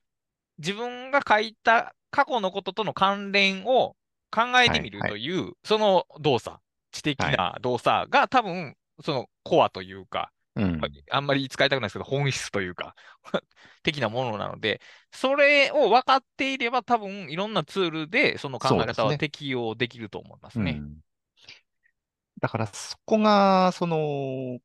[0.59, 3.97] 自分が書いた過去のこととの関連を
[4.37, 6.59] 考えてみるはいという、その動作、
[6.93, 10.81] 知的な動作が多分、そのコアというか、うん。
[11.11, 12.95] あんまり使いたくないですけど、本質というか、
[13.83, 20.73] 的なものなので、それを分かっていれば、多分いろんなツールでその考え方は適用できると思いますね。
[20.73, 20.97] うん
[22.39, 24.59] だからそこが、その、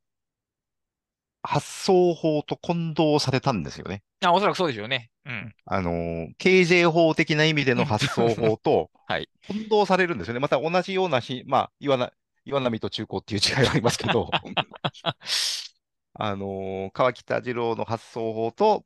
[1.44, 4.04] 発想法と混同されたんですよね。
[4.24, 5.10] あ、おそらくそうでしょうね。
[5.26, 5.54] うん。
[5.66, 10.40] あの、KJ 法的な意味での発想法と はい混同されるんですよね。
[10.40, 12.14] また同じようなし、まあ、岩な、
[12.46, 14.30] 岩波と中高っていう違いがありますけど、
[16.14, 18.86] あの、川北次郎の発想法と、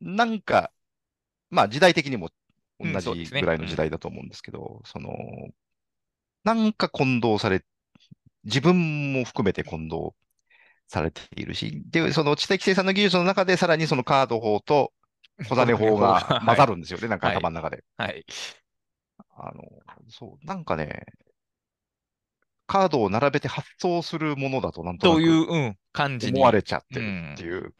[0.00, 0.72] なんか、
[1.50, 2.30] まあ時代的にも
[2.78, 5.10] 同じぐらいの時代だと思うんですけど、その、
[6.44, 7.64] なんか混同され、
[8.44, 10.14] 自分も含めて混同
[10.88, 14.92] されているし、で、その知的生産の技術の中でさらにそのカード法と
[15.46, 17.84] 小種法が混ざるんですよね、なんかはい頭の中で。
[17.96, 18.24] はい。
[19.36, 19.62] あの、
[20.08, 21.04] そう、なんかね、
[22.66, 26.38] カードを並べて発送するものだとなんとなくという、うん、感じに。
[26.38, 27.74] 思われちゃってるっていう、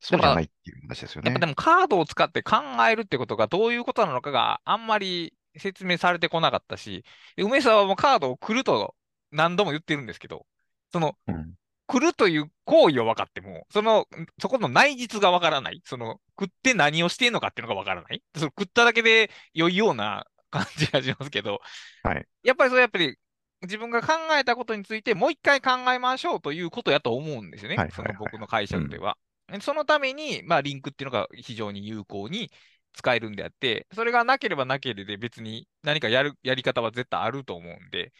[0.00, 1.46] そうじゃないっていう話ですよねで。
[1.46, 2.56] もカードを使って考
[2.88, 7.04] えるってことがどういうことなのかがあんまり説明されてこなかったし、
[7.36, 8.94] で梅沢もカードを来ると
[9.32, 10.46] 何度も言ってるんですけど、
[10.92, 11.54] そのうん
[11.86, 14.06] 来るという行為を分かっても、その、
[14.40, 15.82] そこの内実が分からない。
[15.84, 18.22] その、食って何をしているのかっていうのが分からない。
[18.34, 21.60] その食っただけで良いような感じがしますけど、
[22.04, 23.16] はいやっぱりそれやっぱり
[23.62, 27.76] 自分が考えたことについてもう一回考えましょうということやと思うんですよね。
[27.76, 29.16] はいはいその僕の解釈では。
[29.60, 32.50] そのために、まあ、リンクっていうのが非常に有効に
[32.94, 38.12] 使えるんであって、それがなければなければで別に何かやる、やり方は絶対あると思うんで、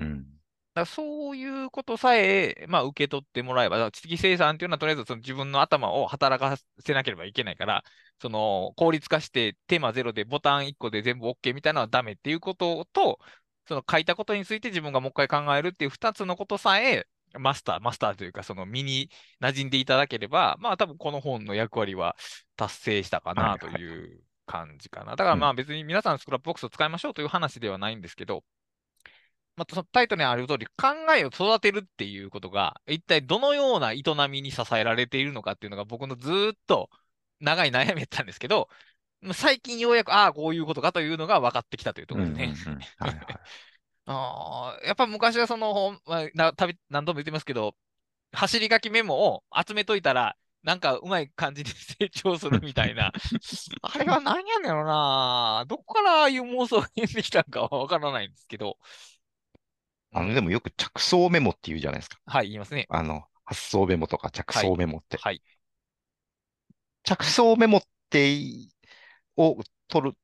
[0.00, 0.26] うん。
[0.74, 7.84] だそういうことさえ、まあ、受け取ってもらえば、知的生産っていうのはとりあえずその自分の頭を働かせなければいけないから、
[8.20, 13.18] その効率化してテーマゼロでボタン1個で全部 OK みたいなのはダメっていうことと、
[13.68, 17.06] その書いたことについて自分がもう一回考えるっていう2つのことさえ、
[17.38, 22.16] マスター、マスターというか、その身に馴染んでいただければ、まあ多分この本の役割は
[22.56, 25.16] 達成したかなという感じかな。
[25.16, 28.42] だからまあ別に皆さんスクラップボックスを使いましょうという話ではないんですけど、
[29.56, 36.90] まあ、そのタイトルにある通り、考えを育てるっていうことが、一体どのような営みに支えられているのかっていうのが僕のずーっと
[37.40, 38.68] 長い悩みやったんですけど、
[39.34, 42.54] 最近ようやく、ああ、こういうことかというのが分かってきたというところですね。
[44.84, 46.54] やっぱ昔はその本、まあ
[46.90, 47.76] 何度も言ってますけど、
[48.32, 53.12] 走り書きメモを集めといたら、なんかうまい感じで成長するみたいな。
[53.82, 55.64] あれは何やねんろな。
[55.68, 58.78] どこからああいう妄想が出てきたのかはわからないんですけど。
[60.12, 62.18] あの、でもよく着想メモって言うじゃないですか。
[62.26, 62.86] はい、言いますね。
[62.90, 65.16] あの、発想メモとか着想メモって。
[65.16, 65.42] はい。
[67.02, 68.70] 着想メモってい、
[69.36, 69.58] を
[69.88, 70.16] 取る、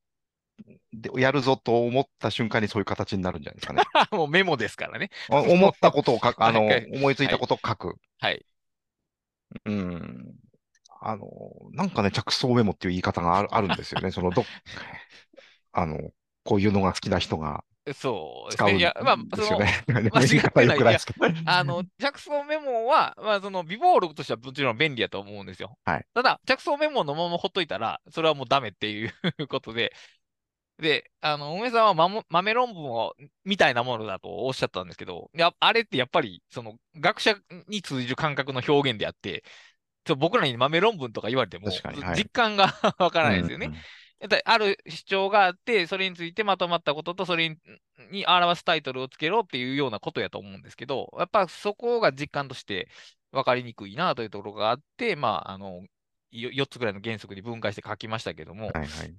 [0.92, 3.82] でやるぞと思った瞬間にそういう形になるんじゃないですかね。
[4.12, 5.10] もうメモですからね。
[5.30, 7.96] あ思ったことを書く、 あの、はい思いついたことを書く。
[8.20, 8.44] はい。
[9.64, 10.34] うん。
[11.00, 11.28] あの、
[11.72, 14.10] なんかね、着想メモっていう言い方があるあるんですよね。
[14.10, 14.44] その、ど、
[15.72, 16.10] あの、
[16.44, 18.76] こういうのが好きな人がそうですね。
[18.76, 19.58] いや、まあ、その。
[19.88, 20.98] 間違ってない。
[21.46, 25.78] あの、着想メモは、まあ、その、微暴録としてはもちろん便利だと思うんですよ。
[25.84, 29.92] はいただ、着想メモのままほっといたら、それはもうダメっていうことで、
[30.78, 33.14] で、あの、梅さんは豆論文を、
[33.44, 37.36] みたいなものだとおっしゃったんですけど、いや、あれってやっぱり、その、学者
[37.68, 39.42] に通じる感覚の表現であって、
[40.04, 41.70] ちょ僕らに豆論文とか言われても、
[42.16, 43.66] 実感が わからないですよね。
[43.66, 43.82] うんやっぱり
[44.44, 47.56] ある主張があって、それについてまとまったことと、それに
[48.10, 52.88] に表すタイトルをつけろっていうようなことやと思うんですけど、やっぱそこが実感として
[53.32, 55.84] 分かりにくいなというところがあって、まあ、あの、
[56.30, 59.14] よ4つぐらいの原則に分解して書きましたけども、はいはい。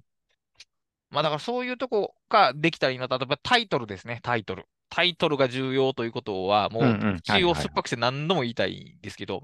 [1.10, 4.66] まあだからそういうとこができたらいいなと、例えばタイトルですね、タイトル。
[4.90, 9.40] タイトルが重要ということは、もう口を酸っぱくして何度も言いたいんですけど、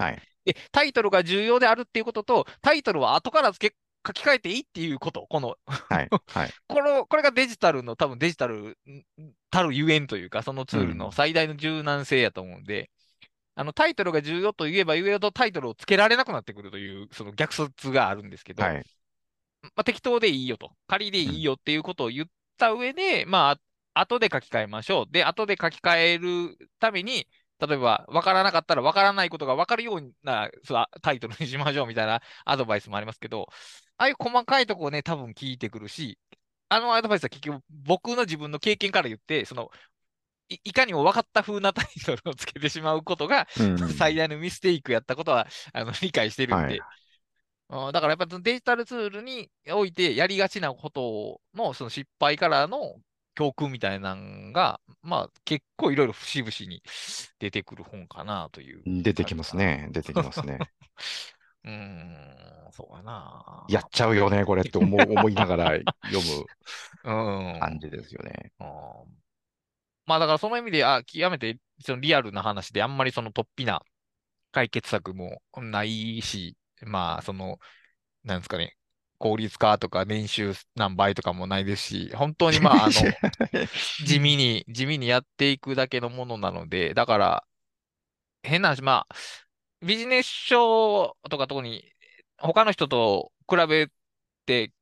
[0.73, 3.77] タイトルが重要であるっていうことと、タイトルは後から付け
[4.07, 6.09] 書き換えていいっていうこと、このはい。
[6.27, 6.51] はい。
[6.69, 8.79] この、これがデジタルの、多分デジタル
[9.51, 12.91] たるゆえんというか、そのツールの最大の柔軟性やと思うんで、
[13.55, 18.85] あの、タイトルが重要と言えば言えるとタイトルをつけられなくなってくるという、その逆説があるんですけど、はい。
[19.63, 22.27] まあ、適当でいいよと、仮でいいよっていうことを言っ
[22.59, 25.07] た上で、まあ、後で書き換えましょう。
[25.11, 27.27] で、後で書き換えるために、
[27.59, 30.51] 例えば、分からなかったら分からないことが分かるような
[31.01, 33.49] タイトルにしましょうみたいなアドバイスもありますけど、
[33.99, 36.19] ああいう細かいところね、多分聞いてくるし、
[36.69, 39.71] あのアドバイスは結局僕の自分の経験から言って、その、
[40.49, 46.81] いいかにも分かった風なタイトルをつけてしまうことが、うん最大のミステイクやったことはあの理解してるんで、
[47.69, 52.97] あーだからやっぱデジタルツールにおいてやりがちなことのその失敗からの
[53.35, 56.83] 教訓みたいなのが、まあ結構いろいろ節々に
[57.39, 58.83] 出てくる本かなという。
[58.87, 59.89] 出てきますね。
[59.91, 60.59] 出てきますね。
[61.67, 61.73] うー
[62.69, 63.69] ん、そうかな。
[63.69, 65.65] やっちゃうよね、これって思う 思いながら
[66.09, 66.23] 読
[67.05, 67.13] うん
[67.59, 67.59] む。
[67.59, 68.53] 感じですよね。
[68.61, 68.67] うん
[70.07, 73.83] まあだからその意味で、あ、極めてそのリアルな話であんまりその突飛な
[74.53, 77.59] 解決策もないし、まあその、
[78.25, 78.77] なんですかね、
[79.19, 83.13] 効率化とか年収何倍とかもないですし、本当にまあ あの、
[84.01, 87.45] 地味に、地味にやっていくだけのものなので、だから、
[88.43, 89.17] 変な話、まあ、
[89.83, 91.85] ビジネス書とか特に
[92.39, 93.91] 他の人と比べ
[94.47, 94.73] て、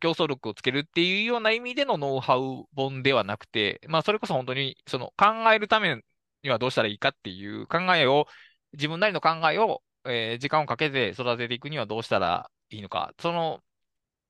[0.00, 6.02] 競争力をつけるっていうような意味でのノウハウ本ではなくて、まあ、それこそ本当にその考えるため
[6.42, 8.26] にはどうしたらいいかっていう考えを、
[8.74, 13.62] 自分なりの考えを、えー時間をかけて育てていくにはどうしたらいいのか、その、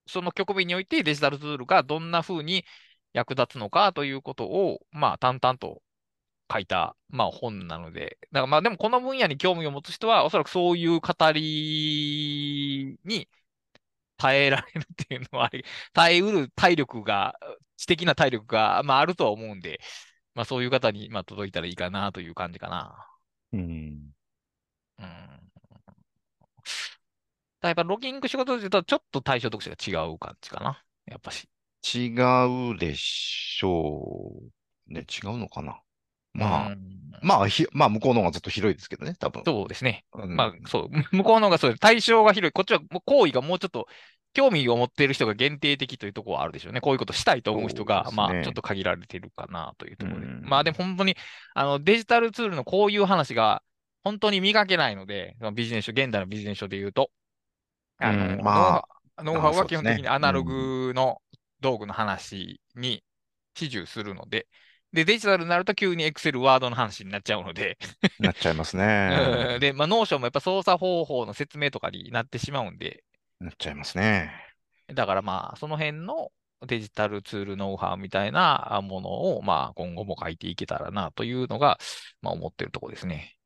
[0.06, 2.64] その局面においてデジタルツールがどんな風に
[3.12, 5.82] 役立つのかということを、まあ、淡々と
[6.50, 13.28] 書いた、まあ、本なので、だからまあ、でもこの分野に興味を持つ人は、おそらくそういう語りに
[14.16, 17.38] 耐えられるっていうのはあり、 耐えうる体力が、
[17.76, 19.80] 知的な体力が、まあ、あるとは思うんで、
[20.34, 23.06] まあ、そういう方に、まあ、届いたらいいかなという感じかな。
[23.52, 24.12] うん。
[24.98, 25.50] うん。
[27.60, 30.82] だやっぱロギング仕事で言うと、ちょっと対象読者が違う感じかな。
[31.06, 31.48] やっぱし。
[31.82, 32.10] 違
[32.74, 34.32] うでしょ
[34.88, 34.92] う。
[34.92, 35.80] ね、違うのかな。
[36.32, 39.42] まあ、うんまあ、ひまあ、向こうの方がずっと広いですけどね、多分。
[39.44, 40.04] そうですね。
[40.14, 40.88] うんまあ、そう。
[41.16, 41.78] 向こうの方がそう。
[41.78, 42.52] 対象が広い。
[42.52, 43.86] こっちはもう行為がもうちょっと
[44.32, 46.80] 興味を持っている人が限定的というところはあるでしょうね。
[46.80, 50.26] こういうことしたいと思う人が、ねまあ、ちょっと限られてるかなというところで。
[50.26, 51.16] うんまあ、でも本当に、
[51.54, 53.62] あの、デジタルツールのこういう話が
[54.02, 57.10] 本当に磨けないので、そのビジネス書、現代のビジネス書で言うと、
[57.98, 58.84] あの、うんま
[59.16, 61.20] あノウハウは基本的にアナログの
[61.60, 63.04] 道具の話に
[63.54, 64.46] 始終するので、
[64.92, 67.78] で、デジタルになると急に Excel、Word の話になっちゃうので、
[68.18, 69.60] なっちゃいますうねん。
[69.60, 73.04] で、まあ、 Notion もやっぱ操作方法の説明とかになってしまうんで、
[73.40, 74.32] なっちゃいますね。
[74.88, 76.32] だからまあ、その辺の
[76.66, 81.78] デジタルツールノウハウみたいなものを、まあ、今後も書いていけたらなというのが、
[82.20, 83.36] まあ、思ってるところですね。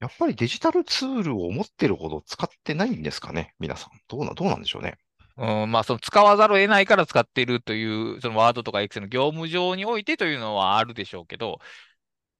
[0.00, 3.90] やっぱりデジタルツールを思ってるほど使ってないんですかね、皆さん。
[4.08, 4.96] どうな、どうなんでしょうね。
[5.40, 11.60] うん、まあ、その使わざるを得ないから使っているという、そのワードとか Excel の業務上においてというのはあるでしょうけど、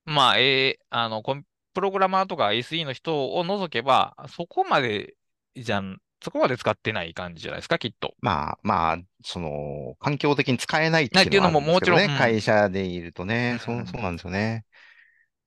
[0.05, 5.15] まあ、えーあの、プログラマーとか SE の人を除けば、そこまで
[5.55, 8.13] じゃん、そこまで使ってない感じじゃないですか、きっと。
[8.21, 12.07] まあまあ、その、環境的に使えないっていうのはあるんですけどね。
[12.07, 14.63] ももちろんうん会社でいるとね、そうそうなんですよね。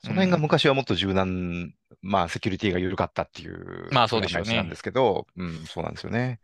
[0.03, 6.41] その辺が昔はもっと柔軟、まあ、セキュリティが緩かったっていうまあそうでしょうね話なんですけど、うん、そうなんですよね。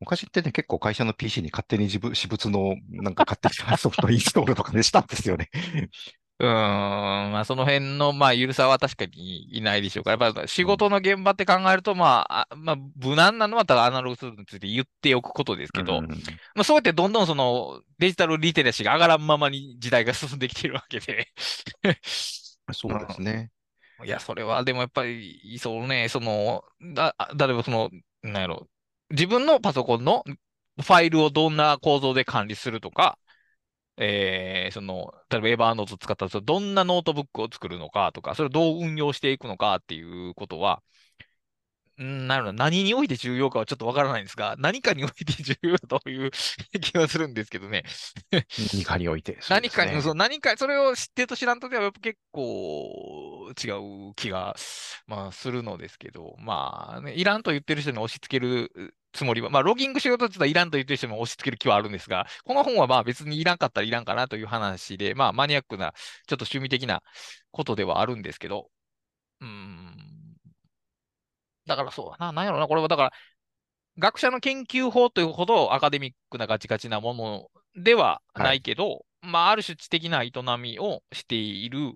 [0.00, 5.50] 昔ってね、結構会社の PC に勝手に自分私物のなんか勝手にソフトインストールとかね、したんですよね。
[6.38, 21.28] うーん、まあその辺の、まあ、ゆるさは確かにいないでしょうから、やっぱ仕事の現場って考えると、まあ、あまあ、無難なのはただアナログツールについて言っておくことですけど、うんまあそうやってどんどんそのデジタルリテラシーが上がらんままに時代が進んできてるわけで。
[22.72, 23.50] そうですね。
[24.04, 27.90] いや、それはでもやっぱり、そうね、その、だ、例えばその、
[28.22, 28.68] なんやろ、
[29.10, 30.24] 自分のパソコンの
[30.78, 33.18] ファイルをどんな構造で管理するとか、
[33.98, 40.82] えー、その、例えば Evernote 使ったら、どんなノートブックを作るのかとか、それをどう運用していくのかっていうことは、
[41.98, 42.52] なるほど。
[42.52, 46.30] 何において重要かはちょっとわからないんですが、何かにおいて重要だという
[46.80, 47.84] 気がするんですけどね。
[48.74, 49.32] 何かにおいて。
[49.32, 53.70] ね何かに、そう、何か、それを知ってると知らんとではやっぱ結構違
[54.10, 54.54] う気が、
[55.06, 65.94] まあ、するのですけど、まあ、ね、いらんと言ってる人に押し付けるつもりは、まあ、ロギングしようとって言ったらいらんと言ってる人にも押し付ける気はあるんですが、この本はまあ別にいらんかったらいらんかなという話で、まあ、マニアックな、
[66.26, 67.02] ちょっと趣味的な
[67.50, 68.68] ことではあるんですけど、
[69.40, 69.85] うーん。
[71.66, 73.12] だからそうだな、なんやろな、これはだから、
[73.98, 81.94] 学者の研究法というほどアカデミックなガチガチなものではないけど、まあ、ある種知的な営みをしている、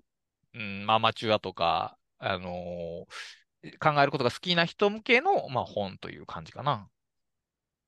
[0.53, 3.41] うん、まあアマチュアとか、あのー
[3.79, 6.87] 考えることが好きな人向けの、まあ、本という感じかな。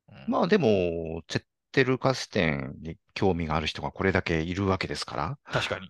[0.07, 5.39] うんまあでも、チェッテルカステンに興味がある人がこれだけいるわけですから。
[5.45, 5.89] 確かに。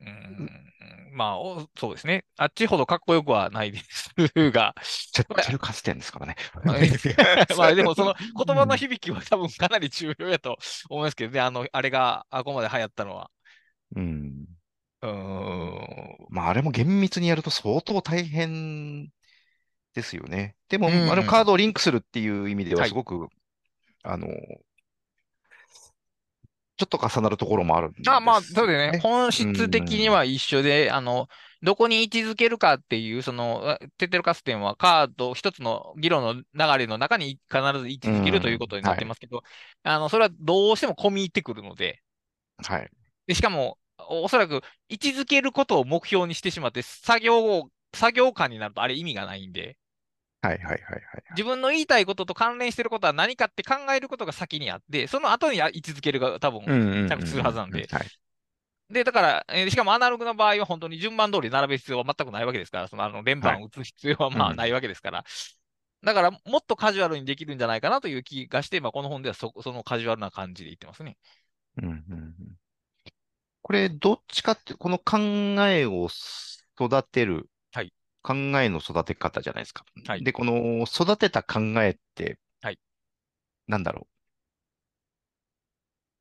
[0.00, 0.50] うん、
[1.12, 2.24] まあ、おそうですね。
[2.36, 4.10] あっちほどかっこよくはないです
[4.50, 4.74] が、
[5.12, 6.36] チェッテルカステンですからね。
[7.56, 8.14] まあでもその
[8.44, 10.58] 言葉の響きは多分かなり重要やと
[10.90, 13.30] 思いますけどね、あの、あれがあここまで流行ったのは。
[13.96, 14.46] うん。
[15.02, 16.16] うーん。
[16.30, 19.08] まあ、あれも厳密にやると相当大変
[19.94, 20.56] ですよね。
[20.68, 23.28] でも、うんあのカードをリンクするっていう意味でははいすごく、
[24.02, 24.26] あの、
[26.76, 28.92] ちょっと重なるところもあるんですあ、まあ、そうですね。
[28.92, 31.28] ね本質的には一緒で、あの、
[31.62, 39.42] どこに位置づけるかっていう、その、テテルカステンはカード、一つの議論の流れの中に必ず位置づけるということになってますけど、
[39.84, 42.02] あの、それはどうしても込み入ってくるので、
[42.58, 42.90] はい。
[43.26, 49.78] で、しかも、おおそらく位置づけることを目標にしてしまって、作業を、作業感になるとあれ意味がないんで、
[50.44, 50.82] はいはいはいはい。
[51.30, 58.06] 自分の言いたいことと関連してることは何かって考えることが先にあって、その後にあ位置づけるが多分、うんうんうん着地するはずなんではい。
[58.90, 65.24] で、だから、えーしかもアナログの場合は本当に順番通り並べる必要は全くないわけですから、そのあの連番を打つ必要はまうんあないわけですから、
[66.02, 71.16] だからもっとカジュアルにできるんじゃないかなという気がして、まあ、この本ではそそのカジュアルな感じで言ってますね。
[71.78, 72.34] うんうんうん
[73.62, 75.16] これ、どっちかって、この考
[75.66, 76.10] えを
[76.78, 77.44] 育てる、はい
[78.24, 79.84] 考えの育て方じゃないですか。
[80.06, 80.24] はい。
[80.24, 82.78] で、この育てた考えって、はい。
[83.68, 84.14] なんだろう。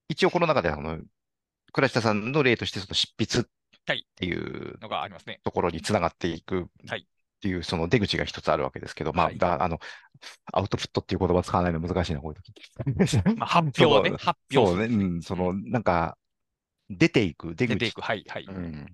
[0.09, 0.99] 一応この中であの、
[1.71, 3.43] 倉下さんの例としてその執筆っ
[3.85, 4.05] はい。
[4.15, 5.39] ていうのがありますね。
[5.43, 7.05] ところにつながっていくはいっ
[7.43, 9.37] ていうその出口が一つあるわけですけど、まあ、はい。
[9.37, 9.79] だあの、
[10.53, 13.35] アウトプットっていう言葉を使わないの難しいな、こういう時。
[13.37, 16.17] まあ、発表ね、発表そうね、うん、その、なんか、
[16.89, 17.73] 出ていく、出口。
[17.73, 18.01] 出ていく。
[18.01, 18.45] はい、はい。
[18.45, 18.85] うん。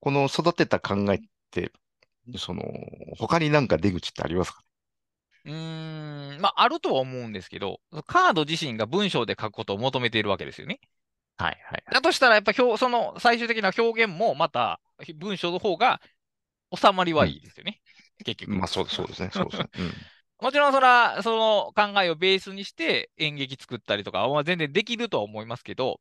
[0.00, 1.72] この育てた考えって、
[2.38, 2.62] その、
[3.18, 4.62] 他になんか出口ってありますか？
[5.44, 10.80] うーん、まあ、あるとは思うんですけど、カード自身が文章で書くことを求めているわけですよね。
[11.36, 11.84] はいはい。
[11.92, 14.80] だとしたら、やっぱ表、その最終的な表現もまた
[15.16, 16.00] 文章の方が
[16.74, 17.80] 収まりはいいですよね。
[18.24, 18.56] 結局。
[18.56, 19.68] まあそうそうですね、そうですね。
[19.78, 19.92] うん
[20.38, 25.98] もちろんそれは、その考えをベースにして演劇作ったりとかは全然できるとは思いますけど、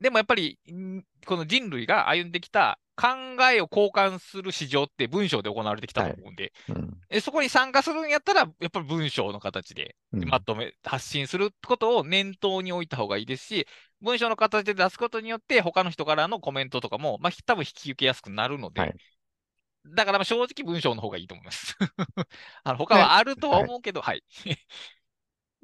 [0.00, 3.08] でもやっぱり、んこの人類が歩んできた考
[3.52, 6.98] えを交換する市場って文章で行われてきたと思うんで、うん。
[7.10, 10.28] えそこに参加するんやったら、やっぱり文章の形でうん。
[10.28, 13.66] まとめ、発信することを念頭に置いた方がいいですし、
[14.00, 18.96] 文章の形で出すことによって、他の人からのコメントとかも、まあ、多分引き受けやすくなるので、はい。
[19.94, 21.76] だからまあ正直文章の方がいいと思います。
[22.64, 24.24] あの他はあるとは思うけど、はい。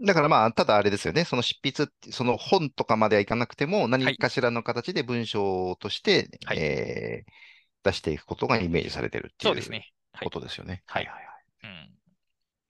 [0.04, 3.88] だからまあ、ただあれですよね、その執筆その本とかまではいかなくても、はい。
[3.88, 6.58] 何かしらの形で文章として、はい。
[6.58, 7.32] えー
[7.84, 9.82] 出していくことがイメージされてるっていう
[10.22, 10.84] ことですよね。
[10.86, 11.04] はい。
[11.04, 11.14] はい。
[11.14, 11.24] はい。
[11.64, 11.98] うん。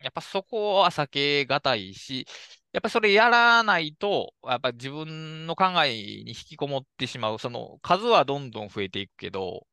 [0.02, 2.26] やっぱそこは避けがたいし、
[2.72, 5.92] やっぱそれやらないと、やっぱ自分の考え
[6.24, 9.66] に引きこもってしまう、その数はどんどん増えていくけど、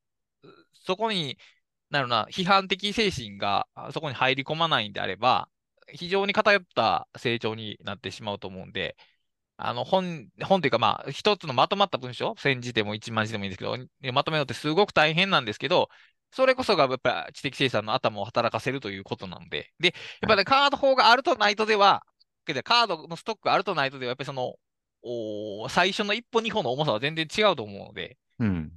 [0.73, 1.37] そこに、
[1.89, 5.49] なるな、批判的精神があそこに入り込まないんであれば、
[5.93, 8.95] 非常に偏った成長になってしまうと思うんで、
[9.57, 13.77] あの本、本というかまあ、一つのまとまった文章、1000字でも1万字でもいいんですけど、
[14.13, 15.89] まとめるのってすごく大変なんですけど、
[16.31, 22.05] それこそがやっぱ知的生産の頭を働かせるということなので、で、やっぱりカード法があるとないとでは、
[22.63, 24.55] カードのストックがあるとないとでは、やっぱりその、
[25.01, 28.71] お最初の一歩二歩の重さは全然違うと思うので、うん。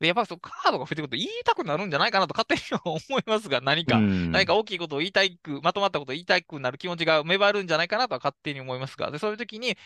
[0.00, 9.76] で、やっぱりそのカードが増えてくると言いたくなるんじゃないかなと勝手には思いますが、何か、うん何か大きいことを言いたく、まとまったことを言いたくなる気持ちが芽生えるんじゃないかなとは勝手に思いますが、で、そういう時に、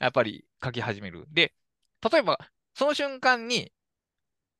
[0.00, 1.26] やっぱり書き始める。
[1.30, 1.54] で、
[2.10, 2.38] 例えば、
[2.74, 3.72] その瞬間に、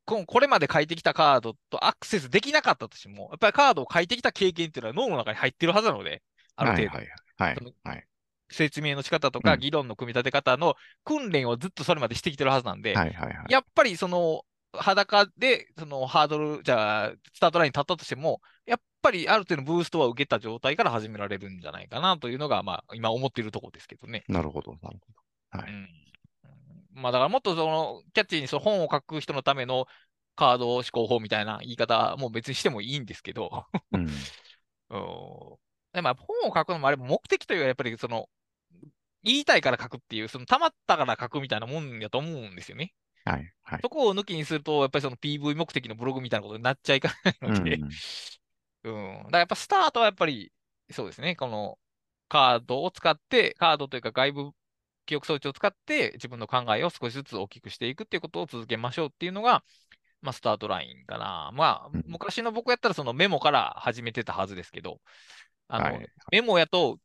[0.05, 6.23] ここれまで書いてきたカードとアクセスできなかったとしても、やっぱりカードを書いてきた経験っていうのは脳の中に入ってるはずなので、
[6.57, 6.89] ある程度。
[6.91, 7.07] はい
[7.39, 7.75] はいはい。
[7.85, 8.07] はい。
[8.51, 13.53] 説明の仕方とかうん議論の組み立て方の訓練をずっとそれまでしてきてるはずなんで、はいはいはい。
[13.53, 14.43] やっぱりその
[14.73, 24.25] 裸でそのハードル、じゃあ、スタートラインに立ったとしても、やっぱりある程度のブーストは受けた状態から始められるんじゃないかなというのが、まあ、今思っているところですけどね。
[24.29, 25.59] なるほど、なるほど。
[25.59, 25.73] はい。
[25.73, 25.89] うん。
[26.93, 29.87] まあ、だからもっとその、キャッチーにその本を書く人のための
[30.37, 34.01] カード思考法みたいな言い方も別にしてもいいんですけど、うん。
[34.91, 38.29] うんでも本を書くのもあれば目的というのはやっぱりその、
[39.25, 42.93] 言いたいから書くっていう、その溜まったから書くみたいなもんやと思うんですよね。
[43.25, 43.79] はいはい。
[43.83, 47.89] そこを抜きにすると、やっぱりその PV 目的のブログみたいなことになっちゃいかないので、うん
[48.83, 49.17] うん。
[49.17, 50.53] だからやっぱスタートはやっぱり、
[50.91, 51.79] そうですね、この
[52.29, 54.51] カードを使って、カードというか外部
[55.07, 59.65] 記憶装置を使って自分の考えを少しずつ大きくしていくっていうことを続けましょうっていうのが、
[60.23, 61.51] まあ、スタートラインかな。
[61.55, 65.01] まあうん、昔の僕やったらそのメモから始めてたはずですけど、
[65.69, 66.99] あの、はいメモやと、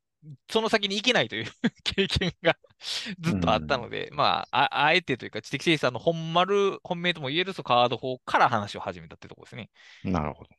[0.49, 1.45] その先に行けないという
[1.83, 2.57] 経験が
[3.19, 9.69] ずっとあったので、まあ、あ、あえてというか、知的生産の本丸、本命とも言えるそのカード法から話を始めたってところですね。
[10.03, 10.49] なるほど。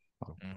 [0.42, 0.56] うん。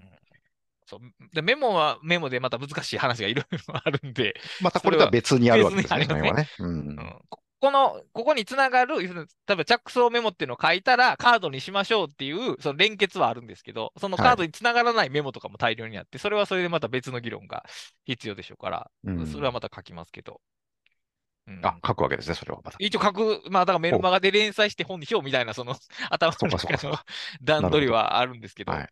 [0.85, 1.01] そう。
[1.33, 6.49] でメモはメモでまた難しい話がいろいろあるんで、またこれとは別にあるわけですね、別にありますね。
[6.59, 6.67] うん。
[6.67, 7.21] うん。
[7.29, 9.09] ここの、ここにつながる、例
[9.49, 17.65] えば着想メモっていうのを書いたらカードにしましょうっていう、その連結はあるんですけど、そのカードにつながらないメモとかも大量にあって、それはそれでまた別の議論が
[18.05, 19.27] 必要でしょうから、うん。
[19.27, 20.39] それはまた書きますけど。
[21.47, 21.59] うん。
[21.65, 22.77] あ、書くわけですね、それはまた。
[22.79, 25.75] 一応書く、まあだからメルマガで連載して本にしようみたいな、その
[26.09, 26.97] 頭の中の
[27.41, 28.89] 段取りはあるんですけど、はい。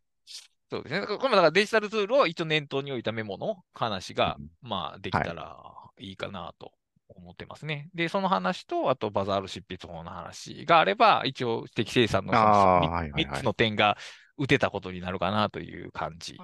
[0.70, 1.07] そうですね。
[1.07, 4.49] これもだからデジタルツールを一応念頭に置いたメモの話が、うん。
[4.61, 5.57] まあできたら
[5.99, 6.74] いいかなと
[7.16, 7.89] 思ってますね。
[7.93, 13.97] で、その話と、あとバザール執筆法の話があれば、一応適正さんのそのあーみはいはいはい3つの点が
[14.38, 16.38] 打てたことになるかなという感じ。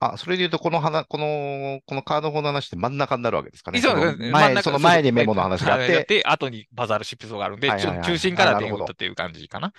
[0.00, 3.80] あ、それで言うと、この話、この、このカード法の話って真ん中になるわけですかね。
[3.80, 9.72] そうそですね前、中その前にメモの話があっはいて、で、後にバザール執筆法があるんで、はいはいはい中心から点を打ったっていう感じかな。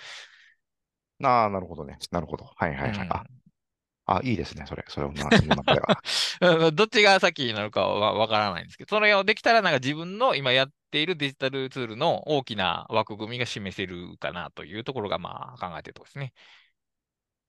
[1.24, 1.98] ああ、なるほどね。
[2.12, 2.50] なるほど。
[2.54, 3.00] はいはいはい。
[3.00, 3.41] うん
[4.06, 4.84] あ、あ、いいですね、それ。
[4.88, 5.90] それを、その中では。
[6.40, 16.32] うんどっちが先になるかはわからないんですけど、それをできたらなんか自分の今やっているデジタルツールの大きな枠組みが示せるかなというところがまあ考えてるところですね。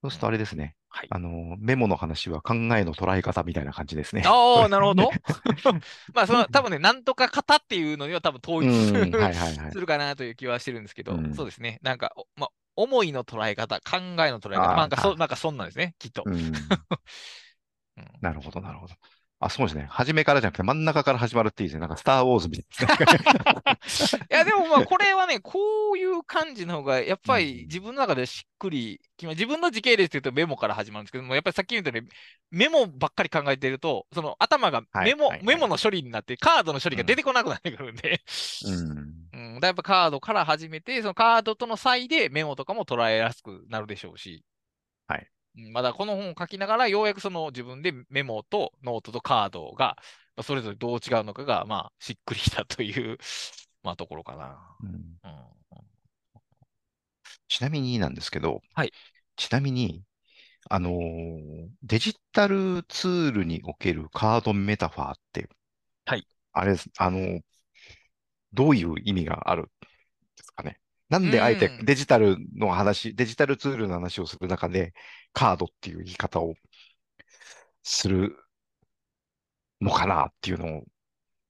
[0.02, 0.76] そうするとあれですね。
[0.90, 1.10] はい。
[1.10, 4.24] あの、メモの話は考えの捉え方みたいな感じですね。
[4.26, 5.12] ああ、 なるほど。
[6.14, 9.12] まあ、その、多分ね、なんとか型っていうのには多分統一すうん、
[9.80, 11.80] るかなという気はしてるんですけど、うんそうですね。
[11.82, 16.24] なんか、おまあ、思いの捉え方、考えの捉え方、なんかそ、あなんかそんなんですね、きっと。
[18.22, 18.94] なるほど、なるほど。
[19.46, 19.88] あ、そうですね。
[19.90, 21.82] 初めからじゃなくて真ん中から始まるっていいですね。
[21.82, 24.24] なんかスター・ウォーズみたいですね。
[24.32, 32.10] いや、でもまあ、これはね、こういう感じの方が、やっぱうんり自分の中でしっくりきま、自分の時系列っていうとメモから始まるんですけども、やっぱりさっき言ったように、
[32.52, 38.22] メモばっかり考えてると、その頭がはいメモ、はいはいメモの処理になって、カードの処理が出てこなくなってくるんで、
[38.66, 39.56] うん。
[39.56, 44.46] うん、だやっぱカードから始めて、そのカードとの差異でメモとかも捉えやすくなるでしょうし。
[45.08, 45.33] はい。
[45.58, 49.96] うんまだこの本を書きながら、ようやくその自分でメモとノートとカードが、
[50.36, 53.18] まあそれぞれどう違うのかが、まあ、しっくりきたという、
[53.84, 54.78] まあ、ところかな。
[54.82, 54.90] うん
[55.24, 55.54] うん
[57.48, 58.94] ちなみになんですけど、はい
[59.38, 60.04] ちなみに、
[60.70, 65.50] あのーデジタルツールにおけるカードメタファーって、
[66.06, 66.28] はい。
[66.52, 67.42] あれです、あのー
[68.54, 69.70] どういう意味がある？
[71.14, 74.94] なんであえてうんデジタルの話、デジタルツールの話をする中で、
[75.32, 76.56] カードっていう言い方を
[77.84, 78.36] する
[79.80, 80.84] のかなっていうのを、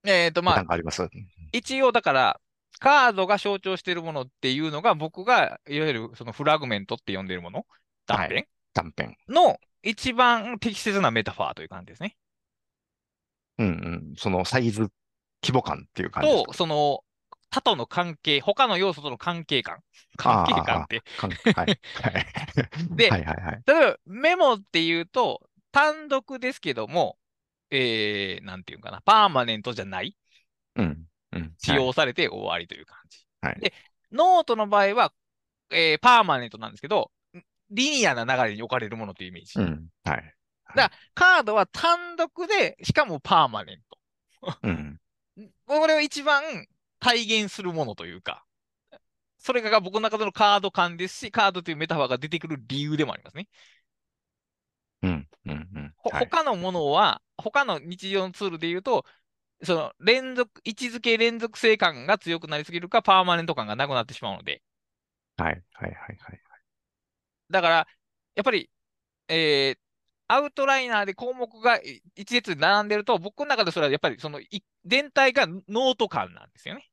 [0.06, 1.08] えっと、まあなん、かあります
[1.54, 2.42] 一応だから、
[2.80, 7.66] カードが象徴しているものっていうのが、僕がいわゆるそのフラグメントって呼んでいるもの、
[8.06, 8.34] 断片？
[8.34, 9.12] はい断片。
[9.30, 12.18] の一番適切なメタファーという感じですね。
[13.60, 14.14] うんうん。
[14.18, 14.90] そのサイズ、
[15.42, 17.02] 規模感っていう感じと、その
[17.54, 19.84] 他との関係、他の要素との関係感。
[20.18, 21.04] 関係感って。
[21.54, 21.66] はい。
[21.66, 21.78] はい。
[22.96, 23.64] ではいはいはい。
[23.68, 27.20] 例えばメモっていうと、単独ですけども、
[27.70, 30.18] えー、なんていうかな、パーマネントじゃない
[30.78, 31.06] うん。
[31.32, 31.54] うん。
[31.60, 33.20] 使用されて終わりという感じ。
[33.42, 33.72] はいで、
[34.12, 35.14] ノートの場合は、
[35.70, 37.12] えーパーマネントなんですけど、
[37.70, 39.60] リニアな流れに置かれるものというイメージ。
[39.60, 39.68] はい。
[39.68, 39.88] うん。
[40.06, 40.36] はい。
[40.76, 43.78] だカードは単独で、しかもパーマネン
[44.42, 44.58] ト。
[44.64, 45.00] うん。
[45.68, 46.42] これを一番
[47.04, 48.46] 体現するものというか、
[49.40, 53.48] それが僕の中でのカード感ですし、カードというメタファーが出てくる理由でもありますね。
[55.04, 55.28] うん。
[55.46, 55.52] うん。
[55.76, 55.96] うん。
[55.98, 56.30] ほはい。
[56.30, 59.06] 他のものは、他の日常のツールで言うと、
[59.64, 64.64] その連続、位置づけ連続性感が強くなりすぎるか、パーマネント感がなくなってしまうので、
[65.38, 65.64] はい。
[65.74, 65.92] はい。
[65.92, 66.18] はい。
[66.20, 66.42] はい。
[67.50, 67.88] だから、
[68.36, 68.70] やっぱり、
[69.28, 69.82] えー
[70.30, 76.92] アウトライナーで項目がい一列に並んでると、僕の中でそれはやっぱりそのい全体がノート感なんですよね。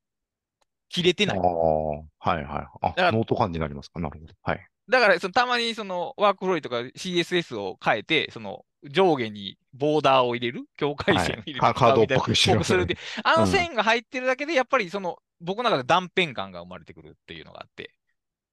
[0.91, 1.38] 切れてない。
[1.38, 2.45] ああ、はいはい。
[2.82, 4.01] あノート感になりますか？
[4.01, 4.32] なるほど。
[4.43, 4.66] はい。
[4.88, 11.26] だからそのたまにそのワークフローとか CSS を変えて、その上下にボーダーを入れる、境界はい。
[11.26, 13.41] 線を入れる、カカードっぽくしてるうん。
[13.41, 17.95] の線が入ってるだけで、やっぱりその僕の中で断片感が生まれてくるっていうのがあって、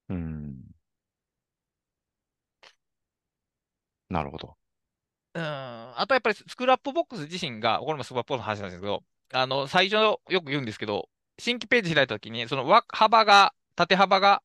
[0.09, 0.55] うん。
[4.09, 4.55] なるほど。
[5.33, 11.09] うん、あとやっぱり Scrapbox 自身が、これも Scrapbox の話なんですけど、あの、最初よく言うんですけど、
[11.39, 14.41] 新規ページ開いたときに、その枠幅が、縦幅が、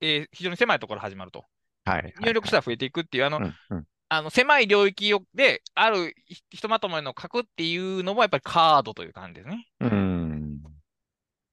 [0.00, 1.44] えー非常に狭いところ始まると。
[1.84, 2.02] はい。
[2.02, 2.14] はい。
[2.20, 3.54] 入力したら増えていくっていう、あの、うん。
[3.70, 3.86] うん。
[4.08, 9.66] あの狭い領域をで、あるひひとまとめの書くっていうのもやっぱりカードという感じですね。
[9.80, 10.60] うん。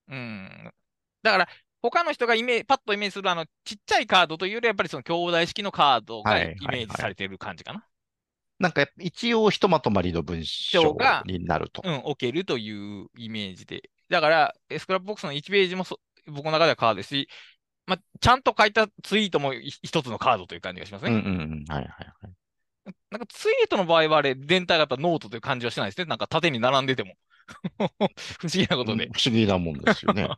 [0.10, 0.74] うん。
[1.24, 1.48] だから、
[1.82, 6.42] 他の人がイメパッとイメージするあの、ちっちゃいカードというより、やっぱりその京大式のカードがはい。
[6.42, 6.56] イはい。
[6.66, 6.78] はい。
[6.80, 7.86] メージされている感じかな。
[8.60, 11.82] なんかやっぱ一応ひとまとまりの文章章が、になると。
[11.86, 13.90] うん、置けるというイメージで。
[14.10, 17.30] だから、 Scrapbox の1ページもそ僕の中ではカードですし、
[17.86, 21.12] まあ、ちゃんと書いたツイートもい一つのカードという感じがしますね。
[21.12, 21.66] うんうんうん。
[21.68, 22.94] はいはいはい。
[23.12, 26.06] なんかツイートの場合はあれ、全体がやっぱノートという感じはしないですね。
[26.06, 27.16] なんか縦に並んでても。
[28.40, 29.06] 不思議なことで。
[29.06, 30.28] うん不思議なもんですよね。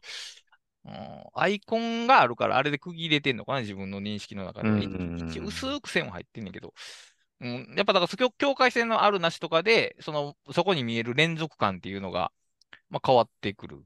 [0.85, 4.85] うんアイコンがあるから、あれで区切れてんのかな、自分の認識の中うで。
[5.27, 6.73] 一応薄く線は入ってんねんけど、
[7.41, 12.31] うん、やっぱだから境境界線のあるなしとかで、その、そこに見える連続感っていうのが、
[12.91, 13.85] まあ、変わってくる。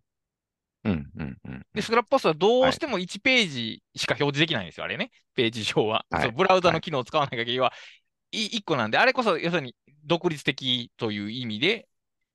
[0.83, 1.81] うんうんうんうで、ん。
[1.81, 2.69] スクラップポストはどはい。
[2.69, 5.11] うしても1ページしか表示できないんですよ、あれね。
[5.35, 6.05] ページ上は。
[6.09, 6.25] はい。
[6.25, 6.79] そのブラウザはい。
[6.79, 7.73] の機能を使わない限りは、
[8.31, 9.75] い1個なんで、あれこそ要するに
[10.05, 11.87] 独立的という意味で、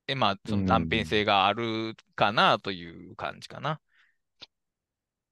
[0.08, 1.06] えまあ、うその断片ん。
[1.06, 3.80] 性があるかなという感じかな。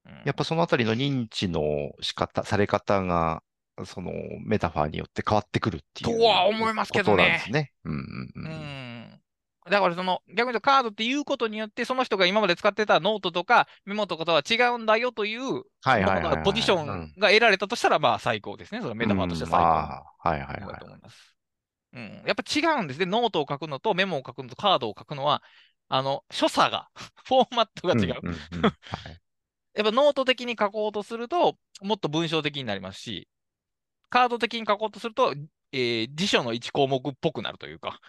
[0.05, 3.43] うやっぱん、そのあたりの認知の仕方、され方が、
[3.87, 4.13] その
[4.45, 7.51] メタファーによって変わってくるってとはいう思いますけどことなんですね。
[7.51, 7.73] ね。
[7.85, 8.73] うんうんううんうん。
[9.15, 9.23] ん。
[9.69, 16.45] だからその逆に言うとカードっていうことによってその人が今まで使ってたノートとかメモとかとは違うんだよというもはいはいのがはいはい。
[16.45, 17.15] うポジションん。
[17.19, 18.81] が得られたとしたらまあ最高ですね。
[18.83, 20.79] そのメうタファーとして最高だはい。
[20.79, 21.37] と思います。
[21.93, 22.23] うん。
[22.27, 23.07] やっぱ違うんですね。
[23.07, 25.43] ノートを書くのとメモを書くのとカードを書くのは、
[25.89, 26.91] あの、所作が、
[27.27, 28.23] フォーマットがうん違う。
[28.23, 28.73] うんうん。
[28.91, 29.21] はい。
[29.75, 33.29] やっぱノート的に書こうとすると、もっと文章的になりますし、
[34.11, 35.35] カード的に書こうとすると、
[35.73, 38.01] えー辞書の1項目っぽくなるというか、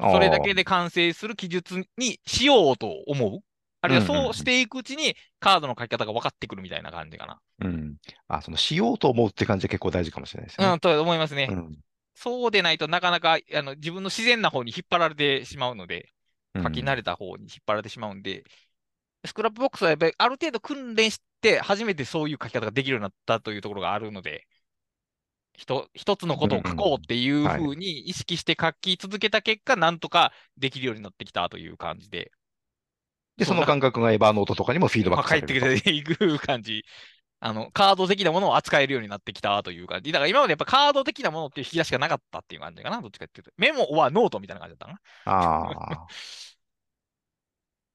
[0.00, 0.40] それだ。
[0.40, 3.40] けで完成する記述にしようと思う？
[3.82, 7.40] あるいはうんうんそうしていくうちにカードの書き方が分かってくるみたいな感じかな。
[7.60, 7.66] うん。
[7.66, 7.96] うん。
[8.28, 10.66] あ、そのしようと思うって感じは結構大事かもしれないですね。
[10.66, 11.48] うん、と思いますね。
[11.50, 11.78] うん。
[12.14, 16.10] そうでないとなかなかあの自分の自然な方に引っ張られてしまうので、
[16.54, 16.62] うん。
[16.62, 18.44] 書き慣れた方に引っ張られてしまうんで、
[19.24, 24.46] スクラップボックスはやっぱりある程度訓練して初めてそういう書き方ができるようになったというところがあるので、
[25.94, 32.32] 一つのことを書こうっていうはいふうに意識して書き続けた結果、なんとかできるようになってきたという感じで、
[33.36, 35.54] で、その感覚が Evernote とかにもフィードバッまあ、クさ帰れると。
[35.66, 36.84] ってきていく感じ。
[37.40, 40.12] あの、カード的なものを扱えるようになってきたという感じ。
[40.12, 43.00] だから今までやっぱカード的なものっていう引き出しがなかったっていう感じかな。
[43.00, 43.50] どっちかっていうと。
[43.56, 45.32] メモはノートみたいな感じだったかな。
[45.32, 46.06] ああ。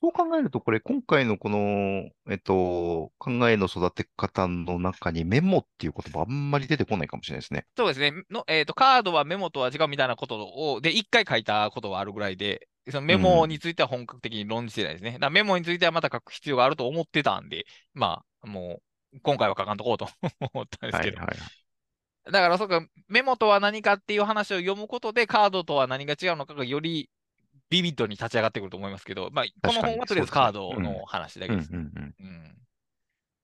[0.05, 7.65] そう考えると、これ、今回のこの、えっと、考えの育て方の中にメモっていう言葉あんまり出てこないかもしれないですね。
[7.75, 8.13] そうですね。
[8.29, 15.13] のえっと、カードはメモとは違うみたいなことを、で、一回書いたことはあるぐらいで、そのメモについては本格的に論じてないですね。
[15.13, 18.81] だからメモについてはまた書く必要があると思ってたんで、まあ、も
[19.13, 20.07] う、今回は書かんとこうと
[20.53, 21.17] 思ったんですけど。
[21.17, 22.31] はいはい。
[22.31, 27.09] だから、そうか、メモとは何かっていう話を読むことで、カードとは何が違うのかがより
[27.69, 31.79] ビビッドに立ち上がってくると思いますけど、まあ、この本はとりあえずカードの話だけですね。
[31.79, 32.15] んうん。
[32.19, 32.57] うん。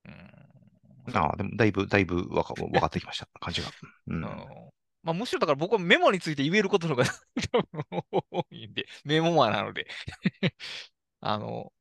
[0.05, 1.17] うん。
[1.17, 3.69] ああ、でもだいぶ、だいぶわかわかってきました、 感じが。
[3.69, 3.72] う
[4.07, 4.24] うんん。
[5.03, 7.09] まあ、むしろだから僕はメモについて言えることの方が
[8.32, 9.88] 多いんで、メモマなので
[11.22, 11.74] あの、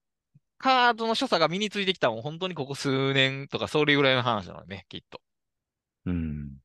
[0.57, 5.21] カードの所作が身についてきたのは本当にここ数年とかそれぐらいの話なのでね、きっと。
[6.07, 6.59] うん。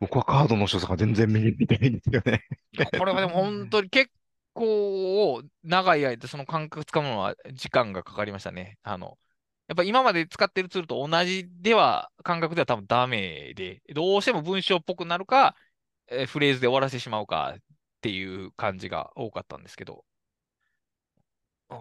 [0.00, 2.44] 僕はカードの所作が全然見見てないんですよね。
[2.98, 4.10] これはでも本当に結
[4.58, 8.78] 構長い間その感覚つかむのは時間がかかりましたね。
[8.82, 9.18] あの、
[9.68, 15.56] やっぱ今まで使ってるツールと同じでは、感覚では多分ダメで、どうしても文章っぽくなるか、
[16.08, 17.60] えーフレーズで終わらせてしまうかっ
[18.00, 20.04] ていう感じが多かったんですけど、
[21.70, 21.78] うん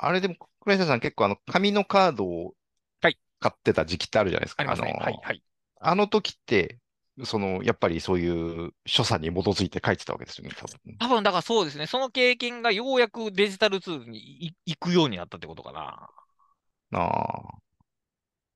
[0.00, 2.54] あれでも、倉石さん結構あの、紙のカードを
[3.00, 4.62] はい買ってた時期ってあるじゃないですか。
[4.62, 4.92] ありますね。
[4.92, 5.42] の、はい、はい。
[5.80, 6.78] あの時って、
[7.24, 10.98] その、やっぱりそういう所作に基づいて書いてたわけですよね、多分。
[10.98, 11.86] 多分、だからそうですね。
[11.86, 16.10] その経験がようやくデジタルツールにい行くようになったってことかな。
[16.92, 17.58] ああ、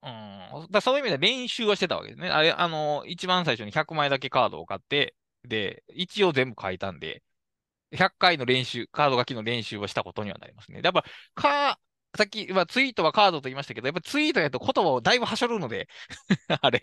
[0.02, 0.66] うん。
[0.70, 2.28] だそういう意味では練習はしてたわけですね。
[2.28, 7.22] あれ、あの、一番最初に100枚だけカードを買って、で、一応全部書いたんで、
[7.92, 10.80] 100回の練習、カード書きの練習をしたことにはなりますね。
[10.82, 11.04] やっぱ、
[11.34, 11.80] か、
[12.16, 15.88] さっき、まあ、ツイートはカードと言いましたけど、やっぱツイートやと言葉をだいぶはしょるので、
[16.60, 16.80] あれ。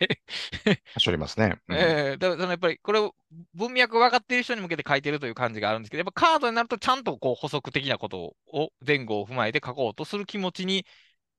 [0.94, 1.60] はしょりますね。
[1.68, 3.16] うんええだからやっぱりこれを
[3.54, 10.86] 文脈分かっている人に向けて書いてるという感じがあるんですけど、やっぱカードになるとちゃんとこう補足的なことを前後を踏まえて書こうとする気持ちに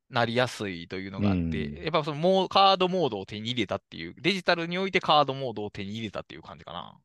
[0.09, 6.99] なりやすいというのがあって、うんやっぱそのモーカードモードを手に入れたっていう、デジタルにおいてカードモードを手に入れたっていう感じかな。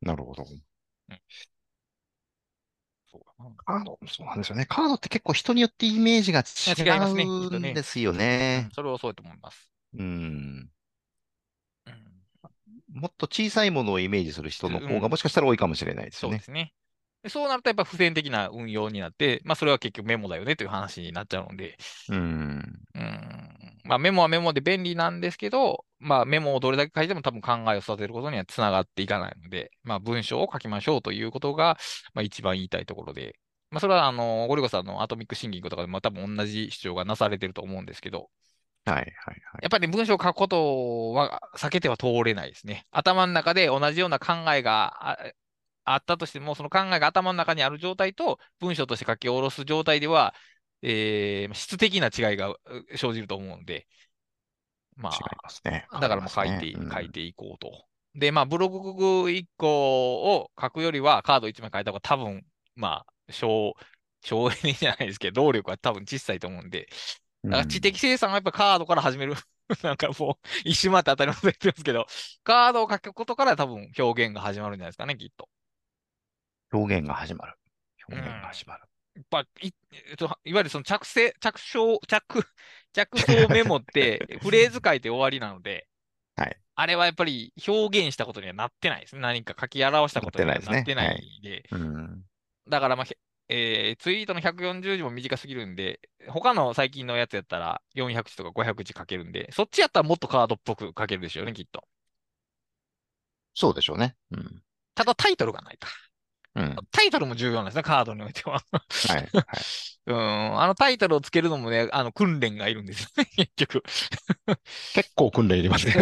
[0.00, 0.44] なるほど。
[0.44, 0.62] そうか
[1.08, 1.18] な。
[3.64, 4.66] カード、そうなんですよね。
[4.66, 8.72] カードって結構人によってイメージが違うんですようねん。
[8.72, 9.72] それはそうだと思います。
[9.94, 10.70] うん。
[11.86, 12.28] うん
[12.92, 16.42] もっと小さいものをイメージする人の方うんがもしかしたら多いかもしれないですよねそうで。
[16.42, 16.74] すね。
[17.22, 21.78] でそうなるとやっぱ付箋的な運用になって、まあそれは結局メモだよねという話になっちゃうので、
[22.08, 22.82] うん。
[22.94, 31.76] うんまあ、メモはメモで便利なんですけど、まあ、メモをどれだけ書いても多分考えを育てることにはつながっていかないので、まあ、文章を書きましょうということが、
[32.14, 33.36] まあ、一番言いたいところで、
[33.70, 38.30] まあ、それはあのゴリゴさんのアトミックシンキングとかでも多分同じ主張がなされてると思うんですけど、
[38.84, 39.08] はいはいはい。
[39.62, 42.86] やっぱり、ね、文章を書くことは避けては通れないですね。
[42.90, 45.18] 頭の中で同じような考えがあ
[45.84, 50.34] あったとしても、その考えが頭の中にある状態と文章として書き下ろす状態では、
[50.82, 52.60] えー質的な違いがう
[52.96, 53.86] 生じると思うんで、
[54.98, 55.86] ま違いあ、ますね。
[55.92, 57.70] だからもう書いて、ありますね書いていこうと。
[58.14, 62.44] で、まあ、ブログ1個を書くよりは、カード1枚書いた方が多分、
[62.74, 63.74] まあ、省、
[64.22, 66.88] 省エネじゃないですけど、労力は多分小さいと思うんで、
[67.44, 69.34] うんだから知的生産はやっぱカードから始める。
[69.82, 72.06] なんかもう、一周回って当たり前言ってますけど、
[72.42, 75.48] カードを書くことから多分表現が始まるんじゃないですかね、きっと。
[76.72, 77.58] 表現が始まる。
[78.08, 78.84] 表現が始まる。
[79.60, 79.72] い、
[80.10, 82.44] えっと、いわゆるその着せ、着想、着、
[82.92, 85.88] 着想メモって、 フレーズ書いて終わりなので、
[86.36, 86.60] はい。
[86.74, 89.20] あれはやっぱり表現したことにはなってないですね。
[89.22, 92.24] 何か書き表したことにはななってなないいで、うん。
[92.68, 93.16] だからまあ、へ
[93.90, 101.86] えーツイートの140字も短すぎるんで、他の最近のやつやったら400字とか500字書けるんで、そっちやったらもっとカードっぽく書けるでしょうね、きっと。
[103.54, 104.16] そうでしょうね。
[104.30, 104.62] うん。
[104.94, 105.88] ただタイトルがないか。
[106.58, 106.76] うん。
[106.90, 108.60] タイトルも重要なんですね、カードにおいては。
[108.72, 109.16] はい。
[109.16, 109.28] はい。
[110.06, 113.82] うん、あのタイトルをつけるのもね、あの訓練がいるんですよね、 結局。
[114.94, 115.92] 結構訓練いりますね。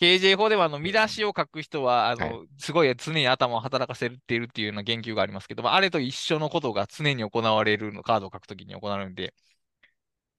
[0.00, 9.34] KJ 法ではあの見出しを書く人は、あの、はすごい常に頭を働かせているっていうような言及がありますけど、まあ、あれと一緒のことが常に行われるの、カードを書くときに行われるんで、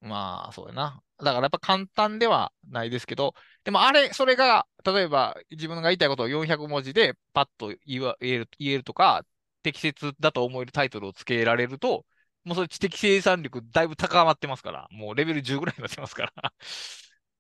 [0.06, 1.02] まあ、そうだな。
[1.18, 3.34] だからやっぱ簡単ではないですけど、
[3.64, 9.26] でもあれ、それが、例えば自分が言いたいことを400文字でパッと言わ言える言えるとか、
[9.64, 12.06] 適切だと思えるタイトルをつけられると、
[12.44, 16.54] もうそれ知的生産力だいぶ高まってますから、もうレベル10ぐらいになってますから。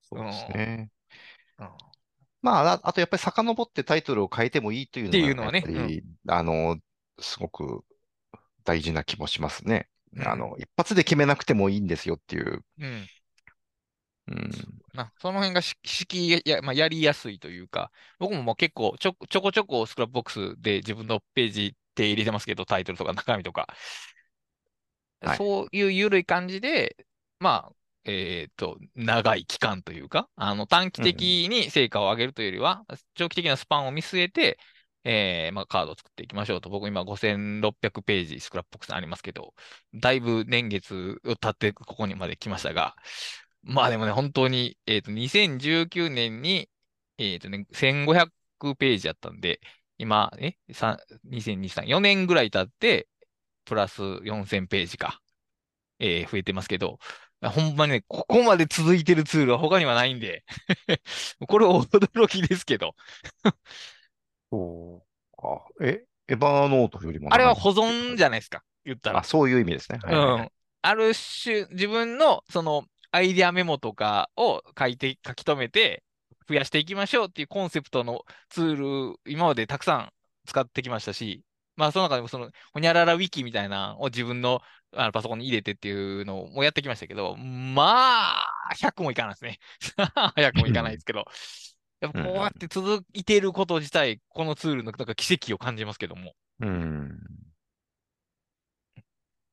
[0.01, 0.89] そうですね。
[1.59, 1.68] うん
[2.41, 6.78] まあ、ああとやっぱり遡ってタイトルを変えてもいいというのが、っていうのはねやっぱりあの、
[7.20, 7.84] すごく
[8.63, 9.89] 大事な気もしますね。
[10.16, 12.63] うんあの、一発で決めなくてもいいんですよっていう。
[12.80, 13.07] うん。
[14.28, 14.51] うん。
[14.93, 23.68] な、その辺がし敷居や、まあ、やりやすいというか、僕ももう結構ちょ、ちょこちょこスクラップボックスで自分のページ手入れてますけど、タイトルとか中身とか。
[25.22, 26.95] はいそういう緩い感じで、
[27.39, 32.86] まあ、えっと、長い期間というか、あの、短期的に成果を上げるというよりは、
[33.16, 34.59] 長期的なスパンを見据えて、
[35.06, 36.70] えーまあ、カードを作っていきましょうと。
[36.70, 39.53] 僕今5600ページ Scrapbox ありますけど、
[39.93, 42.95] だいぶ年月を経ってここにまで来ましたが、
[43.64, 46.70] まあでもね、本当に、えっと、2019年に、
[47.18, 49.60] えっとね、1500ページやったんで、
[49.97, 53.08] 今、え、さ2023、4年ぐらい経って、
[53.66, 55.22] プラス4000ページか、
[55.99, 56.99] えー増えてますけど、
[57.41, 60.45] ほんまにね、ここまで続いてるツールは他にはないんで、
[61.47, 62.95] これ驚きですけど、
[64.56, 65.03] そ
[65.38, 65.86] うか。
[65.86, 69.24] え、エヴァーノートよりもあれは保存じゃないですか、言ったらあ、。
[69.24, 69.99] そういう意味ですね。
[70.01, 70.49] はいはいはいうん。
[70.82, 76.03] ある種、自分のそのアイディアメモとかを書いて、書き留めて、
[76.47, 80.10] 増やしていきましょうっていうコンセプトのツール、今までたくさん
[80.45, 81.43] 使ってきましたし、
[81.76, 84.62] まあ、その中でもその、ほにゃららウィキみたいなのを自分の
[84.97, 89.60] あのパソコンに入れてっていうのもやってきましたけど、まあ、100もいかないですね。
[90.38, 91.26] 100もいかないですけど、
[92.02, 96.34] やっぱこうやって続いていること自体、このツールのなんか奇跡を感じますけども。
[96.60, 97.20] うん。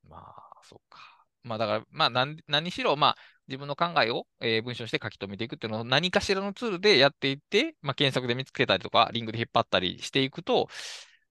[0.09, 1.01] まそうか。
[1.45, 3.17] まあだから、まあ何何しろ、まあ
[3.49, 10.69] 自分の考えを、えー文章にして書き留めていくっていうのを何かしらのツールでやっていって、まあ検索で見つけたりとか、リンクで引っ張ったりしていくと、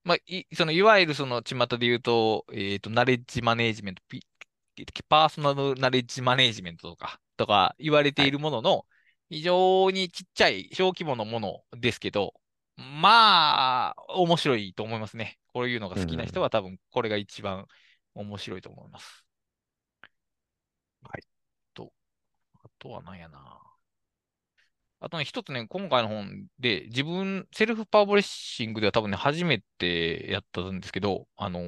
[0.04, 4.22] まあい、そのいわゆるその巷で言うと、えっと、ナレッジマネージメント、ピ
[5.08, 8.86] パーソナルナレッジマネージメントとか、とか言われているものの、
[9.32, 12.34] 非常にちっちゃい小規模のものですけど、
[12.76, 15.38] まあ、面白いと思いますね。
[15.54, 17.66] こういうのが好きな人は多分これが一番
[18.14, 19.24] 面白いと思います。
[21.04, 21.24] はい。
[21.74, 21.94] と、
[22.62, 23.58] あとは何やな。
[25.00, 31.62] あとね、一つね、今回の本で自分、セルフパブリッシングでは多分ね、初めてやったんですけど、あの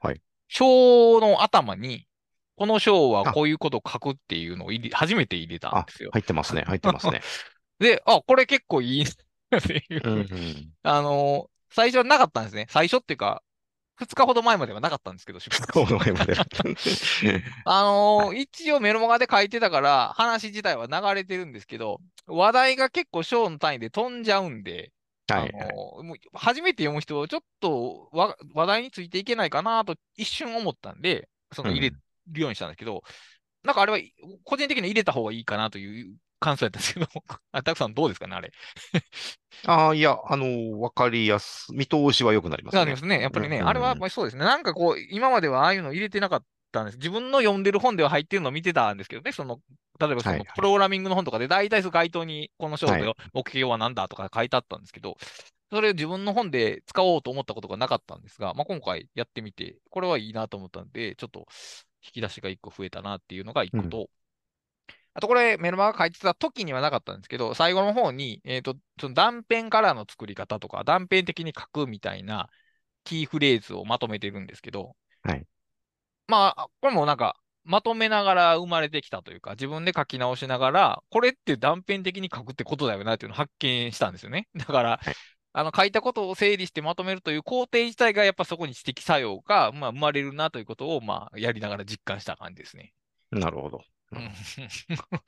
[0.00, 0.20] はい。
[0.48, 2.08] 章の頭に、
[2.56, 6.10] この章はこういうことを書くっていうのを入れ初めて入れたんあですよ。
[6.12, 6.62] 入ってますね。
[6.66, 7.20] 入ってますね。
[7.78, 9.04] で、あ、これ結構いい
[9.50, 10.72] なっていううんうん。
[10.82, 12.66] あの最初はなかったんですね。
[12.70, 13.42] 最初っていうか、
[13.96, 16.34] 2日ほど前まではなかったんですけど、出版この辺まで。
[17.64, 24.92] あのー一応メルマガで書いてたから、話自体は流れてるんですけど、話題が結構章の単位で飛んじゃうんで、
[25.28, 25.52] はい。
[25.54, 33.02] あのーもう初めて読む人はちょっとわ話題についていけないかなと一瞬思ったんで、その入れうんるようにしたんですけど、
[33.62, 33.98] なんかあれは
[34.44, 37.06] 個人的には入れた方がいいかなという感想やったんですけど、
[37.52, 38.52] あたくさんどうですかね、あれ。
[39.66, 42.80] ああ、いや、あの、わかりやす、見通しは良くなりますね。
[42.80, 43.20] なりますね。
[43.20, 44.44] やっぱりね、うんあれはやっぱりそうですね。
[44.44, 46.98] なんかこう、今まではああいうの入れてなかったんです。
[46.98, 49.60] 自分の読んでる本では入ってるのを見てたんですけどね、その、
[49.98, 55.16] 例えばそはいはいのプログラミングの本とかで大体その該当にこの章はいの目標は何だとか書いてあったんですけど、
[55.70, 61.46] それを自分の本で使おうと思ったことがなかったんですが、まあ、今回やってみて、これはいいなと思ったんで、ちょっと
[62.04, 64.10] 引き出しが1個増えたなっていうのが1個と、
[65.14, 72.50] あとこれメルマガ書いてた時にはなかったんですけど、最後の方に、えっ、と、その断片からの作り方とか、断片的に書くみたいな
[73.04, 75.46] キーフレーズをまとめてるんですけど、はい。
[76.26, 84.48] まあ、これもなんか、まとめながら生まれてきたというか、自分で書き直しながら、これって断片的に書くってことだよなっていうのを発見したんですよね。
[84.54, 85.14] だから、はい
[85.54, 92.92] あの書いたことを整理してまとめるという工程自体がやっぱそこに知的作用が、まあ、生まれるなということを、まあ、やりながら実感した感じですね。
[93.30, 93.80] なるほど。
[94.12, 94.30] うん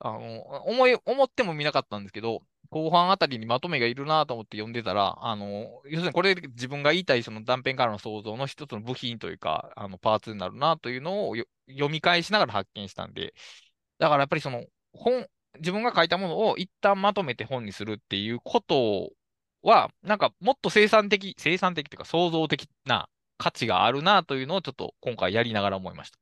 [0.00, 13.34] あの、思い、思ってもみなかったんですけど、後半あたりにまとめがいるなと思って読んでたら、あの、要するにこれ自分が言いたいその断片からの想像の一つの部品というか、あの、パーツになるなというのをよ読み返しながら発見したんで、
[13.98, 15.26] だからやっぱりその本、
[15.58, 19.12] 自分が書いたものを一旦まとめて本にするっていうこと
[19.64, 23.08] は、なんかもっと生産的、生産的というか創造的な
[23.38, 26.18] 価値があるなというのをちょっと今回やりながら思いました。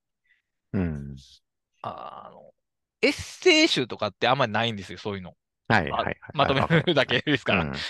[0.74, 1.16] うん。
[1.82, 2.54] あの、
[3.02, 5.34] エッセイ集とかってあんまりないんですよ、そういうの。
[5.68, 6.16] はい、まはい、はい。
[6.34, 7.64] まとめるだけですから。
[7.64, 7.72] うん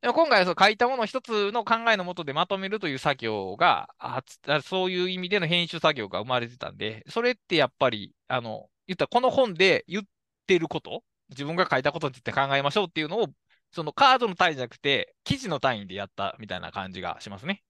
[0.00, 10.04] でも今回はそう書いたものを一つの考えのもとでまとめるという作業が、あつあそういう意味での編集作業が生まれてたんで、それってやっぱり、あの、言ったらこの本で言っ
[10.46, 13.26] てること、自分が書いたことについて考えましょうっていうのを、
[13.70, 17.62] そのカードの単位じゃなくて、記事の単位でやったみたいな感じがしますね。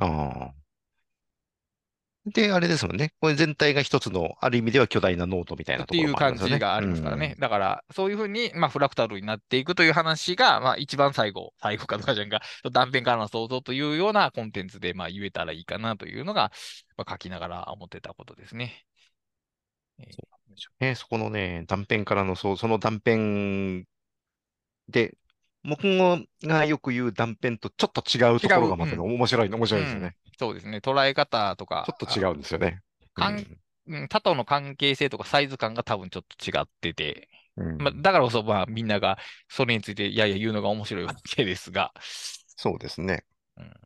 [0.00, 0.66] ああ。
[2.26, 3.12] で、あれですもんね。
[3.20, 6.54] これ全体が一つの、ある意味では巨大なノートみたいなとっていうころもあるん感ですよね。
[6.56, 7.36] じがありますからね。
[7.38, 12.42] だから、そういうふうに、まあ、フラクタルになっていくという話が、まあ、一番最後、最後かどうかじゃんか、
[12.72, 16.50] 断片からの想像というようなコンテンツで、まあ、言えたらいいかなというのが、
[16.96, 18.84] まあ、書きながら思ってたことですね。
[20.00, 20.06] えー
[20.80, 23.86] ね、そこのね、断片からの、そう、その断片
[24.88, 25.16] で、
[25.64, 25.82] 僕
[26.44, 30.02] がよく言う断片とちょっと違うところがまたね面白いの、面白いですようん。
[30.04, 30.16] ね。
[30.38, 30.78] そうですね。
[30.78, 32.80] 捉え方とか、ちょっと違うんですよね。
[33.14, 33.36] かん
[33.88, 34.08] うん。
[34.08, 37.78] 他との関係性とかサイズ感が多分ちょっと違ってて、うん。
[37.78, 39.18] まあ、だからこそ、まあ、みんなが
[39.48, 41.92] それについて、いやいや言うのが面白いわけですが、
[42.56, 43.24] そうですね。
[43.56, 43.85] うん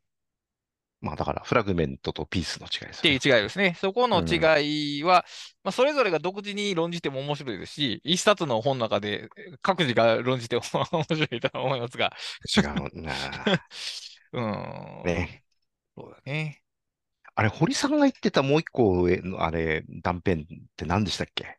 [1.00, 3.20] まあだから、フラグメントとピースの違いですっていうね。
[3.24, 3.76] 違いですね。
[3.80, 5.24] そこの違いは、
[5.64, 9.28] まあ、それぞれが独自に論じても面白いですし、一冊の本の中で
[9.62, 12.12] 各自が論じても面白いとは思いますが、
[12.56, 13.12] 違うな。
[14.32, 15.02] うん。
[15.04, 15.44] ね。
[15.96, 16.62] そうだね。
[17.34, 20.44] あれ、堀さんが言ってたもう一個上の、あれ、断片っ
[20.76, 21.58] て何でしたっけ？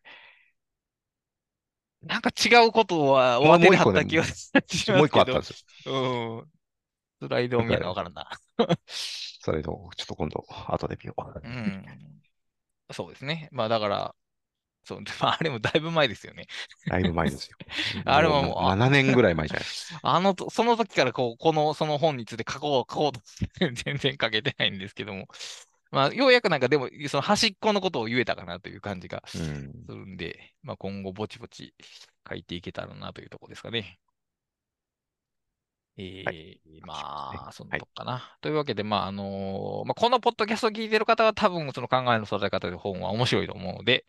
[2.03, 4.97] なんか違うことはもうお当てにもう一個ね貼った気がしますけど。
[4.97, 5.93] もう一個あったんですよ。
[5.93, 6.51] うん。
[7.21, 8.29] スライドを見なわからんな。
[9.41, 11.47] それと、ちょっと今度、後で見よう。
[11.47, 11.85] うん。
[12.91, 13.49] そうですね。
[13.51, 14.15] まあだから、
[14.83, 16.47] そう、まああれもだいぶ前ですよね。
[16.87, 17.57] だいぶ前ですよ。
[18.05, 19.99] あれはもう7年ぐらい前じゃないですか。
[20.03, 23.21] あのと、その時からこう、この、その本について書こう、書こうと
[23.59, 25.27] 全然書けてないんですけども。
[25.91, 29.85] まあ、ようやくなんかでも、その端っこのことを言えたかなという感じがうん。
[29.85, 31.73] するんで、まあ今後ぼちぼち
[32.27, 33.99] 書いていけたらなというところですかね。
[36.03, 38.37] ええーまあ、そんなはいとこかな。
[38.41, 44.05] というわけで、まあ、あのーまあ、このポッドキャストを聞いてる方は多分、その考えの育て方で本は面白いと思うので、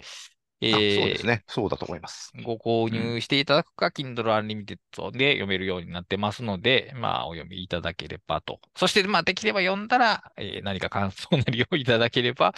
[0.60, 1.44] えあそうーですね。
[1.48, 2.32] そうだと思います。
[2.44, 8.60] ご購入していただくか、Kindle Unlimited で読めるようになってますので、まあ、お読みいただければと。
[8.76, 12.54] そして、まあ、できれば読んだら、えー何か感想なりをいただければ、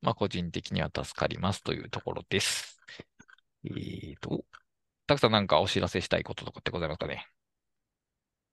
[0.00, 2.78] まあ、個人的には助かりますというところです。
[3.64, 4.44] えーと、
[5.06, 7.26] たくさんなんかお知らせしたいこととかってございますかね？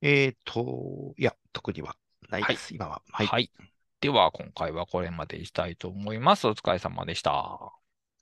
[0.02, 1.96] えっと、いや、特には
[2.30, 3.02] ないです、今は。
[3.12, 3.28] はい。
[3.28, 3.52] はい。
[4.00, 6.48] では、今回はこれまでにしたいと思います。
[6.48, 7.34] お疲れ様でした。
[7.34, 7.72] お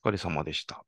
[0.03, 0.85] 疲れ様でした。